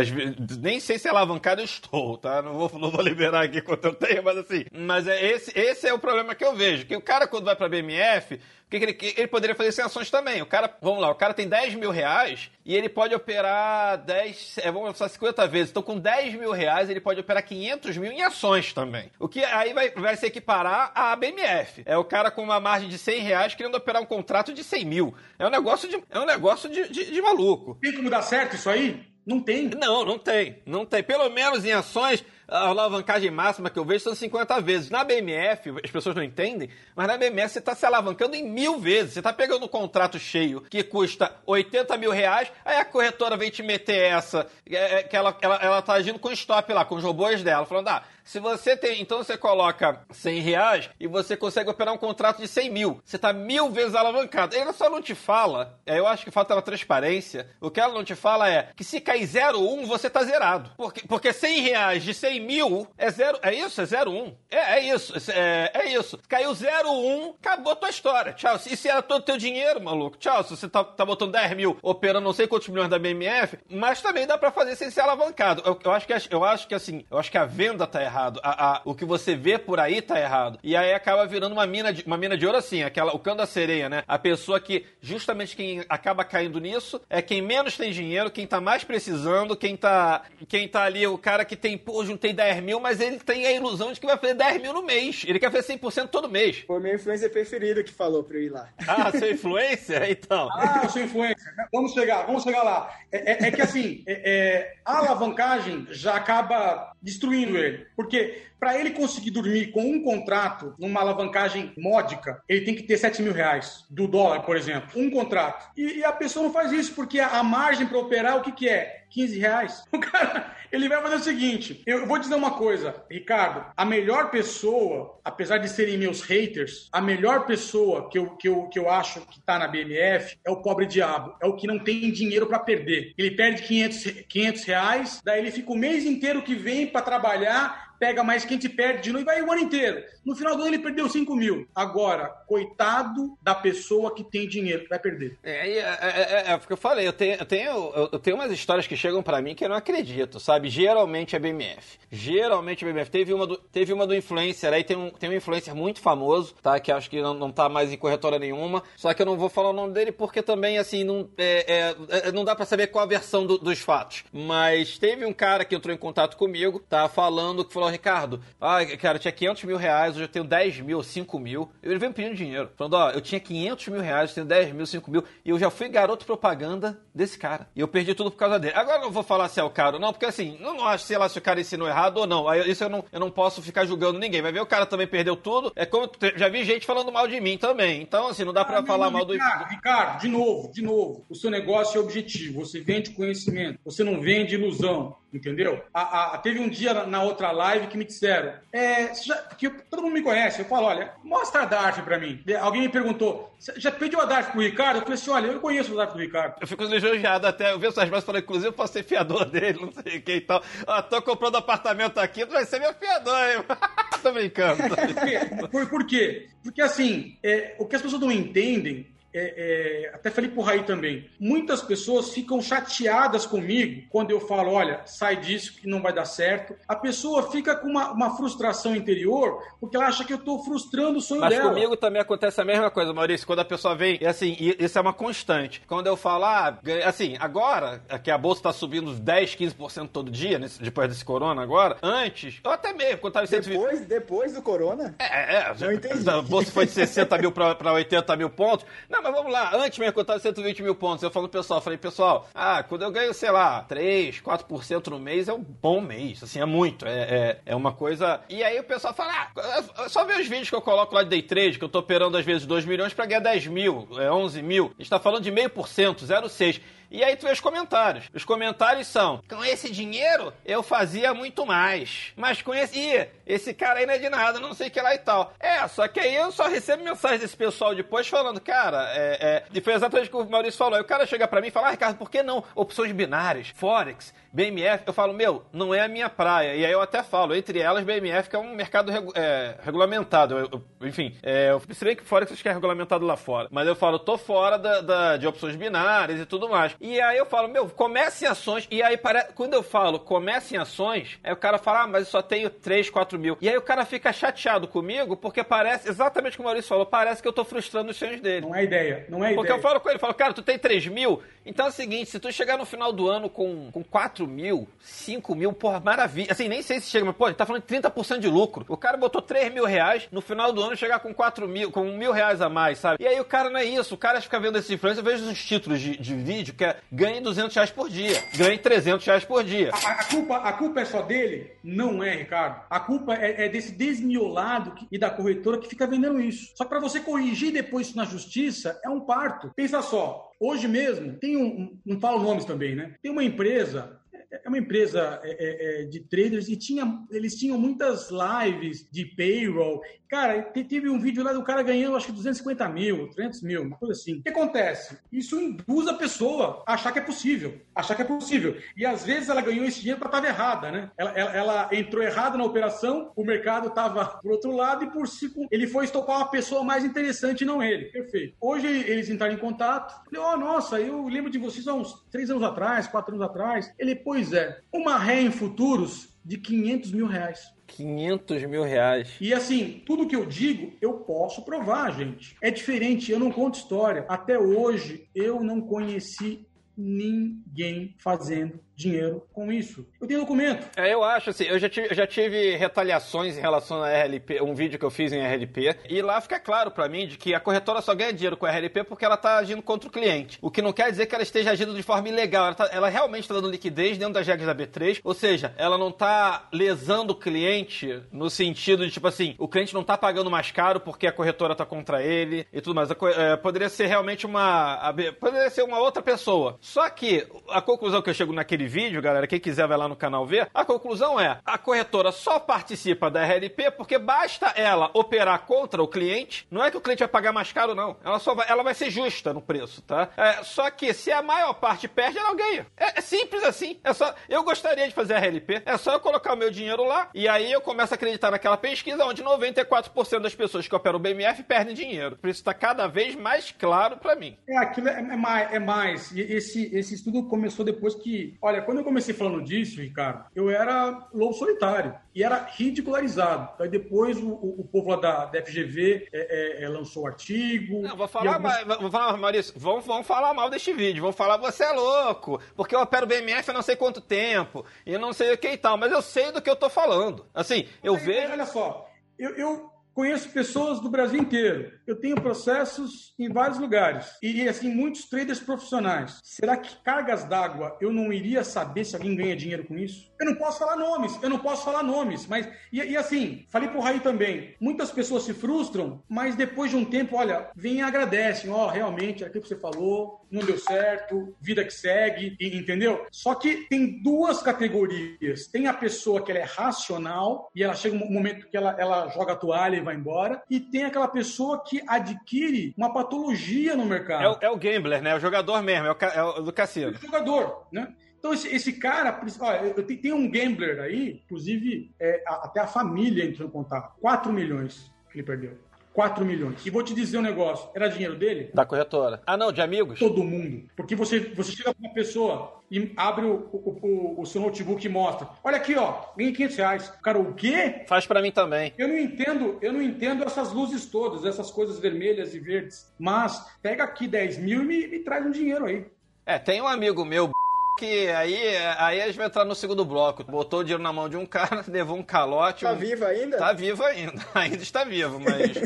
[0.59, 2.41] nem sei se é alavancado eu estou, tá?
[2.41, 4.65] Não vou, não vou liberar aqui quanto eu tenho, mas assim.
[4.73, 6.85] Mas é esse, esse é o problema que eu vejo.
[6.85, 9.85] Que o cara, quando vai para BMF, o que, que, ele, ele poderia fazer sem
[9.85, 10.41] ações também?
[10.41, 14.57] O cara, vamos lá, o cara tem 10 mil reais e ele pode operar 10,
[14.57, 15.69] é, vamos pensar 50 vezes.
[15.69, 19.11] Então, com 10 mil reais, ele pode operar 500 mil em ações também.
[19.19, 21.83] O que aí vai, vai se equiparar à BMF.
[21.85, 24.85] É o cara com uma margem de 100 reais querendo operar um contrato de 100
[24.85, 25.15] mil.
[25.37, 27.77] É um negócio de, é um negócio de, de, de maluco.
[27.79, 29.05] Tem como dar certo isso aí?
[29.25, 29.69] Não tem.
[29.69, 30.61] Não, não tem.
[30.65, 31.01] Não tem.
[31.01, 34.89] Pelo menos em ações, a alavancagem máxima que eu vejo são 50 vezes.
[34.89, 38.79] Na BMF, as pessoas não entendem, mas na BMF você está se alavancando em mil
[38.79, 39.13] vezes.
[39.13, 43.49] Você está pegando um contrato cheio que custa 80 mil reais, aí a corretora vem
[43.49, 46.95] te meter essa, é, é, que ela, ela, ela tá agindo com stop lá, com
[46.95, 51.37] os robôs dela, falando, ah, se você tem, então você coloca 100 reais e você
[51.37, 53.01] consegue operar um contrato de 100 mil.
[53.05, 54.55] Você está mil vezes alavancado.
[54.55, 57.49] Ela só não te fala, é, eu acho que falta uma transparência.
[57.61, 60.71] O que ela não te fala é que se cair 0,1, você está zerado.
[60.75, 63.37] Porque, porque 100 reais de 100 100 mil, é zero.
[63.41, 63.81] É isso?
[63.81, 64.35] É 01?
[64.49, 65.13] É, é isso.
[65.31, 66.19] É, é isso.
[66.27, 68.33] Caiu 01, acabou tua história.
[68.33, 68.55] Tchau.
[68.65, 70.17] E se era todo teu dinheiro, maluco?
[70.17, 70.43] Tchau.
[70.43, 74.01] Se você tá, tá botando 10 mil operando não sei quantos milhões da BMF, mas
[74.01, 75.61] também dá pra fazer sem ser alavancado.
[75.65, 78.39] Eu, eu acho que eu acho que assim, eu acho que a venda tá errado.
[78.41, 80.57] A, a, o que você vê por aí tá errado.
[80.63, 83.37] E aí acaba virando uma mina de, uma mina de ouro assim, aquela, o cano
[83.37, 84.03] da sereia, né?
[84.07, 88.61] A pessoa que, justamente quem acaba caindo nisso, é quem menos tem dinheiro, quem tá
[88.61, 92.79] mais precisando, quem tá, quem tá ali, o cara que tem, pô, juntei 10 mil,
[92.79, 95.23] mas ele tem a ilusão de que vai fazer 10 mil no mês.
[95.27, 96.63] Ele quer fazer 100% todo mês.
[96.65, 98.69] Foi meu influencer preferido que falou pra eu ir lá.
[98.87, 100.09] Ah, seu influencer?
[100.09, 100.47] Então.
[100.51, 101.53] Ah, eu sou influencer.
[101.71, 102.95] Vamos chegar, vamos chegar lá.
[103.11, 107.85] É, é, é que assim, é, é, a alavancagem já acaba destruindo ele.
[108.05, 112.97] Porque para ele conseguir dormir com um contrato numa alavancagem módica, ele tem que ter
[112.97, 114.89] 7 mil reais do dólar, por exemplo.
[114.95, 115.71] Um contrato.
[115.77, 118.51] E, e a pessoa não faz isso, porque a, a margem para operar, o que,
[118.51, 119.05] que é?
[119.09, 119.83] 15 reais.
[119.95, 123.65] O cara, ele vai fazer o seguinte: eu vou dizer uma coisa, Ricardo.
[123.77, 128.67] A melhor pessoa, apesar de serem meus haters, a melhor pessoa que eu, que eu,
[128.67, 131.33] que eu acho que tá na BMF é o pobre diabo.
[131.41, 133.13] É o que não tem dinheiro para perder.
[133.17, 137.85] Ele perde 500, 500 reais, daí ele fica o mês inteiro que vem para trabalhar
[137.99, 140.03] pega mais quem te perde de novo e vai o ano inteiro.
[140.25, 141.67] No final do ano ele perdeu 5 mil.
[141.73, 145.37] Agora, coitado da pessoa que tem dinheiro, que vai perder.
[145.43, 147.07] É, é, é, é, é que eu falei.
[147.07, 149.75] Eu tenho, eu, tenho, eu tenho umas histórias que chegam para mim que eu não
[149.75, 150.69] acredito, sabe?
[150.69, 151.99] Geralmente é BMF.
[152.11, 153.09] Geralmente é BMF.
[153.09, 156.55] Teve uma do, teve uma do influencer aí, tem um, tem um influencer muito famoso,
[156.61, 156.79] tá?
[156.79, 158.83] Que acho que não, não tá mais em corretora nenhuma.
[158.97, 162.31] Só que eu não vou falar o nome dele porque também, assim, não, é, é,
[162.31, 164.23] não dá para saber qual a versão do, dos fatos.
[164.33, 167.07] Mas teve um cara que entrou em contato comigo, tá?
[167.07, 170.79] Falando que falou falou, Ah, cara, eu tinha 500 mil reais, hoje eu tenho 10
[170.81, 171.69] mil, 5 mil.
[171.81, 174.73] Ele veio me pedindo dinheiro, falando, ó, eu tinha 500 mil reais, eu tenho 10
[174.73, 177.67] mil, 5 mil, e eu já fui garoto propaganda desse cara.
[177.75, 178.75] E eu perdi tudo por causa dele.
[178.75, 180.85] Agora eu não vou falar se é o cara ou não, porque assim, eu não
[180.85, 182.47] acho, sei lá, se o cara ensinou errado ou não.
[182.47, 184.41] Aí, isso eu não, eu não posso ficar julgando ninguém.
[184.41, 185.71] Vai ver, o cara também perdeu tudo.
[185.75, 188.01] É como, já vi gente falando mal de mim também.
[188.01, 189.33] Então, assim, não dá pra ah, falar mal do...
[189.33, 194.03] Ricardo, Ricardo, de novo, de novo, o seu negócio é objetivo, você vende conhecimento, você
[194.03, 195.15] não vende ilusão.
[195.35, 195.83] Entendeu?
[195.93, 200.01] A, a, teve um dia na outra live que me disseram, é, já, que todo
[200.01, 202.41] mundo me conhece, eu falo, olha, mostra a DARF pra mim.
[202.61, 204.97] Alguém me perguntou, já pediu a DARF pro Ricardo?
[204.97, 206.55] Eu falei assim, olha, eu conheço o DARF do Ricardo.
[206.61, 209.79] Eu fico lisonjeado até, eu vi essas vezes falei, inclusive eu posso ser fiador dele,
[209.81, 210.63] não sei o que e tal.
[210.87, 213.65] Ah, tô comprando apartamento aqui, tu vai ser meu fiador, hein?
[214.23, 214.83] tô brincando.
[214.87, 215.67] Tô brincando.
[215.69, 216.47] por, por quê?
[216.63, 219.05] Porque assim, é, o que as pessoas não entendem
[219.37, 224.71] é, é, até falei pro Raí também, muitas pessoas ficam chateadas comigo quando eu falo,
[224.71, 226.75] olha, sai disso que não vai dar certo.
[226.87, 231.19] A pessoa fica com uma, uma frustração interior porque ela acha que eu estou frustrando
[231.19, 231.65] o sonho Mas dela.
[231.65, 234.97] Mas comigo também acontece a mesma coisa, Maurício, quando a pessoa vem, e assim, isso
[234.97, 235.81] é uma constante.
[235.87, 240.31] Quando eu falo, ah, assim, agora, que a bolsa está subindo uns 10, 15% todo
[240.31, 244.53] dia, nesse, depois desse corona agora, antes, ou até mesmo, quando estava em Depois, depois
[244.53, 245.15] do corona?
[245.19, 245.75] É, é.
[245.79, 246.29] Não entendi.
[246.29, 248.85] A bolsa foi de 60 mil para 80 mil pontos.
[249.09, 251.59] Não, mas vamos lá, antes mesmo que eu tava 120 mil pontos, eu falo pro
[251.59, 255.63] pessoal, falei, pessoal, ah, quando eu ganho, sei lá, 3, 4% no mês, é um
[255.63, 258.41] bom mês, assim, é muito, é, é, é uma coisa...
[258.47, 261.29] E aí o pessoal fala, ah, só ver os vídeos que eu coloco lá de
[261.29, 264.31] day trade, que eu tô operando às vezes 2 milhões para ganhar 10 mil, é
[264.31, 266.79] 11 mil, a gente tá falando de meio por cento, 0,6.
[267.09, 268.29] E aí tu vê os comentários.
[268.33, 272.33] Os comentários são: com esse dinheiro eu fazia muito mais.
[272.35, 272.97] Mas com esse.
[272.97, 275.53] Ih, esse cara aí não é de nada, não sei o que lá e tal.
[275.59, 279.37] É, só que aí eu só recebo mensagem desse pessoal depois falando, cara, é.
[279.39, 279.63] é...
[279.73, 280.95] E foi exatamente o que o Maurício falou.
[280.95, 283.69] Aí o cara chega para mim e fala: ah, Ricardo, por que não opções binárias,
[283.75, 285.03] Forex, BMF?
[285.05, 286.75] Eu falo, meu, não é a minha praia.
[286.75, 290.57] E aí eu até falo, entre elas, BMF, que é um mercado regu é, regulamentado.
[290.57, 293.67] Eu, eu, enfim, é, eu que acho que é regulamentado lá fora.
[293.69, 296.95] Mas eu falo, tô fora da, da, de opções binárias e tudo mais.
[297.01, 298.87] E aí eu falo, meu, comece em ações.
[298.89, 299.43] E aí, para...
[299.43, 302.69] quando eu falo comece em ações, aí o cara fala, ah, mas eu só tenho
[302.69, 303.57] 3, 4 mil.
[303.59, 307.41] E aí o cara fica chateado comigo, porque parece, exatamente como o Maurício falou, parece
[307.41, 308.65] que eu tô frustrando os sonhos dele.
[308.65, 309.55] Não é ideia, não é porque ideia.
[309.55, 311.41] Porque eu falo com ele, falo, cara, tu tem 3 mil?
[311.65, 314.87] Então é o seguinte, se tu chegar no final do ano com, com 4 mil,
[314.99, 316.51] 5 mil, porra, maravilha.
[316.51, 318.85] Assim, nem sei se chega, mas, pô, tá falando de 30% de lucro.
[318.87, 322.03] O cara botou 3 mil reais, no final do ano chegar com 4 mil, com
[322.03, 323.23] mil reais a mais, sabe?
[323.23, 325.45] E aí o cara não é isso, o cara fica vendo esse influência, eu vejo
[325.45, 329.45] uns títulos de, de vídeo que é ganhe 200 reais por dia, ganhe 300 reais
[329.45, 329.91] por dia.
[329.93, 331.71] A, a, culpa, a culpa é só dele?
[331.83, 332.81] Não é, Ricardo.
[332.89, 336.71] A culpa é, é desse desmiolado que, e da corretora que fica vendendo isso.
[336.75, 339.71] Só que para você corrigir depois isso na justiça, é um parto.
[339.75, 343.15] Pensa só, hoje mesmo, tem um, não falo nomes também, né?
[343.21, 344.19] Tem uma empresa
[344.63, 349.25] é uma empresa é, é, é, de traders e tinha, eles tinham muitas lives de
[349.25, 350.01] payroll.
[350.27, 353.95] Cara, teve um vídeo lá do cara ganhando, acho que 250 mil, 300 mil, uma
[353.95, 354.39] coisa assim.
[354.39, 355.17] O que acontece?
[355.31, 357.79] Isso induz a pessoa a achar que é possível.
[357.93, 358.75] Achar que é possível.
[358.97, 361.11] E às vezes ela ganhou esse dinheiro para estar errada, né?
[361.17, 365.27] Ela, ela, ela, entrou errada na operação, o mercado estava por outro lado e por
[365.27, 368.05] si ele foi estopar uma pessoa mais interessante, não ele.
[368.05, 368.55] Perfeito.
[368.59, 370.23] Hoje eles entraram em contato.
[370.25, 373.45] Falei, ó, oh, nossa, eu lembro de vocês há uns três anos atrás, quatro anos
[373.45, 373.93] atrás.
[373.97, 377.73] Ele, pois é, uma ré em futuros de 500 mil reais.
[377.87, 379.29] 500 mil reais.
[379.39, 382.55] E assim, tudo que eu digo, eu posso provar, gente.
[382.61, 384.25] É diferente, eu não conto história.
[384.27, 386.67] Até hoje, eu não conheci
[386.97, 390.05] ninguém fazendo dinheiro com isso.
[390.21, 390.87] Eu tenho documento.
[390.95, 394.73] É, eu acho assim, eu já tive, já tive retaliações em relação a RLP, um
[394.73, 397.59] vídeo que eu fiz em RLP, e lá fica claro para mim de que a
[397.59, 400.57] corretora só ganha dinheiro com a RLP porque ela tá agindo contra o cliente.
[400.61, 402.67] O que não quer dizer que ela esteja agindo de forma ilegal.
[402.67, 405.97] Ela, tá, ela realmente está dando liquidez dentro das regras da B3, ou seja, ela
[405.97, 410.49] não tá lesando o cliente no sentido de, tipo assim, o cliente não tá pagando
[410.49, 413.11] mais caro porque a corretora tá contra ele e tudo mais.
[413.11, 414.93] A, é, poderia ser realmente uma.
[414.93, 416.77] A, poderia ser uma outra pessoa.
[416.79, 420.15] Só que a conclusão que eu chego naquele vídeo, galera, quem quiser vai lá no
[420.15, 420.69] canal ver.
[420.73, 426.07] A conclusão é: a corretora só participa da RLP porque basta ela operar contra o
[426.07, 426.67] cliente.
[426.69, 428.17] Não é que o cliente vai pagar mais caro, não.
[428.23, 430.29] Ela só vai, ela vai ser justa no preço, tá?
[430.37, 432.87] É, só que se a maior parte perde, ela ganha.
[432.97, 433.99] É, é, simples assim.
[434.03, 434.33] É só.
[434.49, 435.81] Eu gostaria de fazer a RLP.
[435.85, 438.77] É só eu colocar o meu dinheiro lá e aí eu começo a acreditar naquela
[438.77, 442.37] pesquisa onde 94% das pessoas que operam o BMF perdem dinheiro.
[442.37, 444.57] Por isso está cada vez mais claro para mim.
[444.67, 445.73] É, aquilo é, é mais.
[445.73, 446.35] É mais.
[446.35, 448.57] Esse, esse estudo começou depois que.
[448.61, 453.81] Olha, Olha, quando eu comecei falando disso, Ricardo, eu era lobo solitário e era ridicularizado.
[453.81, 457.27] Aí depois o, o, o povo lá da, da FGV é, é, é, lançou o
[457.27, 458.01] artigo.
[458.01, 458.85] Não, vou falar, alguns...
[458.85, 462.59] mais, vou falar, Maurício, vão, vão falar mal deste vídeo, vão falar você é louco,
[462.75, 465.77] porque eu opero BMF há não sei quanto tempo e não sei o que e
[465.77, 467.45] tal, mas eu sei do que eu tô falando.
[467.53, 468.51] Assim, eu vejo.
[468.51, 469.09] Olha só,
[469.39, 471.91] eu, eu conheço pessoas do Brasil inteiro.
[472.07, 474.37] Eu tenho processos em vários lugares.
[474.41, 476.39] E, assim, muitos traders profissionais.
[476.41, 480.33] Será que cargas d'água eu não iria saber se alguém ganha dinheiro com isso?
[480.39, 482.47] Eu não posso falar nomes, eu não posso falar nomes.
[482.47, 484.73] Mas, e, e assim, falei pro Raí também.
[484.79, 488.71] Muitas pessoas se frustram, mas depois de um tempo, olha, vêm e agradecem.
[488.71, 493.25] Ó, oh, realmente, aquilo que você falou, não deu certo, vida que segue, entendeu?
[493.31, 495.67] Só que tem duas categorias.
[495.67, 499.27] Tem a pessoa que ela é racional e ela chega um momento que ela, ela
[499.29, 500.63] joga a toalha e vai embora.
[500.69, 504.43] E tem aquela pessoa que adquire uma patologia no mercado.
[504.43, 505.31] É o, é o gambler, né?
[505.31, 507.11] É o jogador mesmo, é o, é o do cassino.
[507.13, 508.13] É o jogador, né?
[508.39, 512.85] Então, esse, esse cara, olha, eu tenho, tem um gambler aí, inclusive, é, até a
[512.85, 514.15] família entrou em contato.
[514.19, 515.77] 4 milhões que ele perdeu.
[516.15, 516.83] 4 milhões.
[516.85, 518.71] E vou te dizer um negócio: era dinheiro dele?
[518.73, 519.41] Da corretora.
[519.45, 520.17] Ah, não, de amigos?
[520.17, 520.89] Todo mundo.
[520.95, 525.05] Porque você, você chega pra uma pessoa e abre o, o, o, o seu notebook
[525.05, 527.09] e mostra: olha aqui, ó, ganhei 500 reais.
[527.21, 528.05] Cara, o quê?
[528.07, 528.93] Faz para mim também.
[528.97, 533.13] Eu não entendo, eu não entendo essas luzes todas, essas coisas vermelhas e verdes.
[533.19, 536.05] Mas pega aqui 10 mil e me, me traz um dinheiro aí.
[536.45, 537.51] É, tem um amigo meu
[537.97, 540.43] que aí, aí a gente vai entrar no segundo bloco.
[540.43, 542.85] Botou o dinheiro na mão de um cara, levou um calote.
[542.85, 542.97] Tá um...
[542.97, 543.57] vivo ainda?
[543.57, 544.45] Tá vivo ainda.
[544.53, 545.77] Ainda está vivo, mas.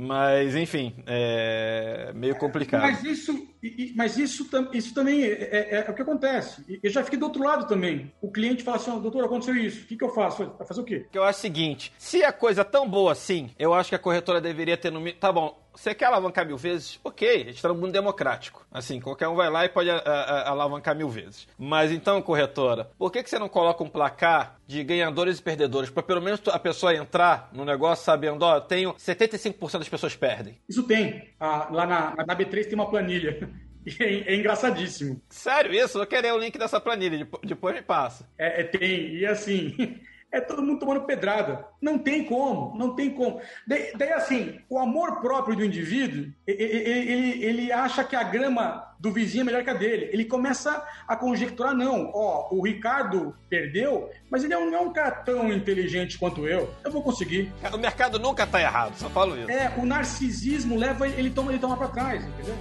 [0.00, 2.82] Mas, enfim, é meio complicado.
[2.82, 3.48] Mas isso,
[3.94, 6.64] mas isso, isso também é, é, é, o que acontece.
[6.82, 8.10] Eu já fiquei do outro lado também.
[8.20, 9.84] O cliente fala assim: doutor, aconteceu isso.
[9.84, 10.52] O que, que eu faço?
[10.58, 11.06] Vai fazer o quê?
[11.12, 13.98] Eu acho o seguinte: se a coisa é tão boa assim, eu acho que a
[13.98, 15.12] corretora deveria ter no.
[15.12, 16.98] Tá bom, você quer alavancar mil vezes?
[17.02, 18.66] Ok, a gente está no mundo democrático.
[18.70, 21.48] Assim, qualquer um vai lá e pode a, a, alavancar mil vezes.
[21.58, 25.90] Mas então, corretora, por que, que você não coloca um placar de ganhadores e perdedores?
[25.90, 30.58] Para pelo menos a pessoa entrar no negócio sabendo, ó, tenho 75% das pessoas perdem.
[30.68, 31.30] Isso tem.
[31.38, 33.48] Ah, lá na, na B3 tem uma planilha.
[33.98, 35.22] É, é, engraçadíssimo.
[35.30, 35.98] Sério isso?
[35.98, 38.28] Eu queria o link dessa planilha, depois me passa.
[38.36, 39.14] É, é tem.
[39.14, 39.98] E assim,
[40.32, 41.66] é todo mundo tomando pedrada.
[41.80, 43.40] Não tem como, não tem como.
[43.66, 48.94] Daí, daí assim, o amor próprio do indivíduo, ele, ele, ele, acha que a grama
[48.98, 50.08] do vizinho é melhor que a dele.
[50.12, 55.10] Ele começa a conjecturar, não, ó, o Ricardo perdeu, mas ele não é um cara
[55.10, 56.72] tão inteligente quanto eu.
[56.84, 57.52] Eu vou conseguir.
[57.72, 59.50] O mercado nunca tá errado, só falo isso.
[59.50, 62.56] É, o narcisismo leva ele toma, ele toma pra trás, entendeu?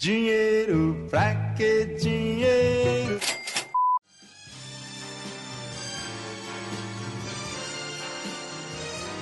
[0.00, 3.20] Dinheiro, pra que dinheiro?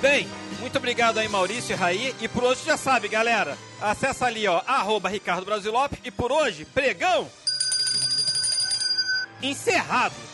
[0.00, 0.28] Bem,
[0.60, 2.14] muito obrigado aí, Maurício e Raí.
[2.20, 3.58] E por hoje já sabe, galera.
[3.80, 5.98] Acessa ali, ó, arroba Ricardo Brasilope.
[6.04, 7.28] E por hoje, pregão
[9.42, 10.27] encerrado.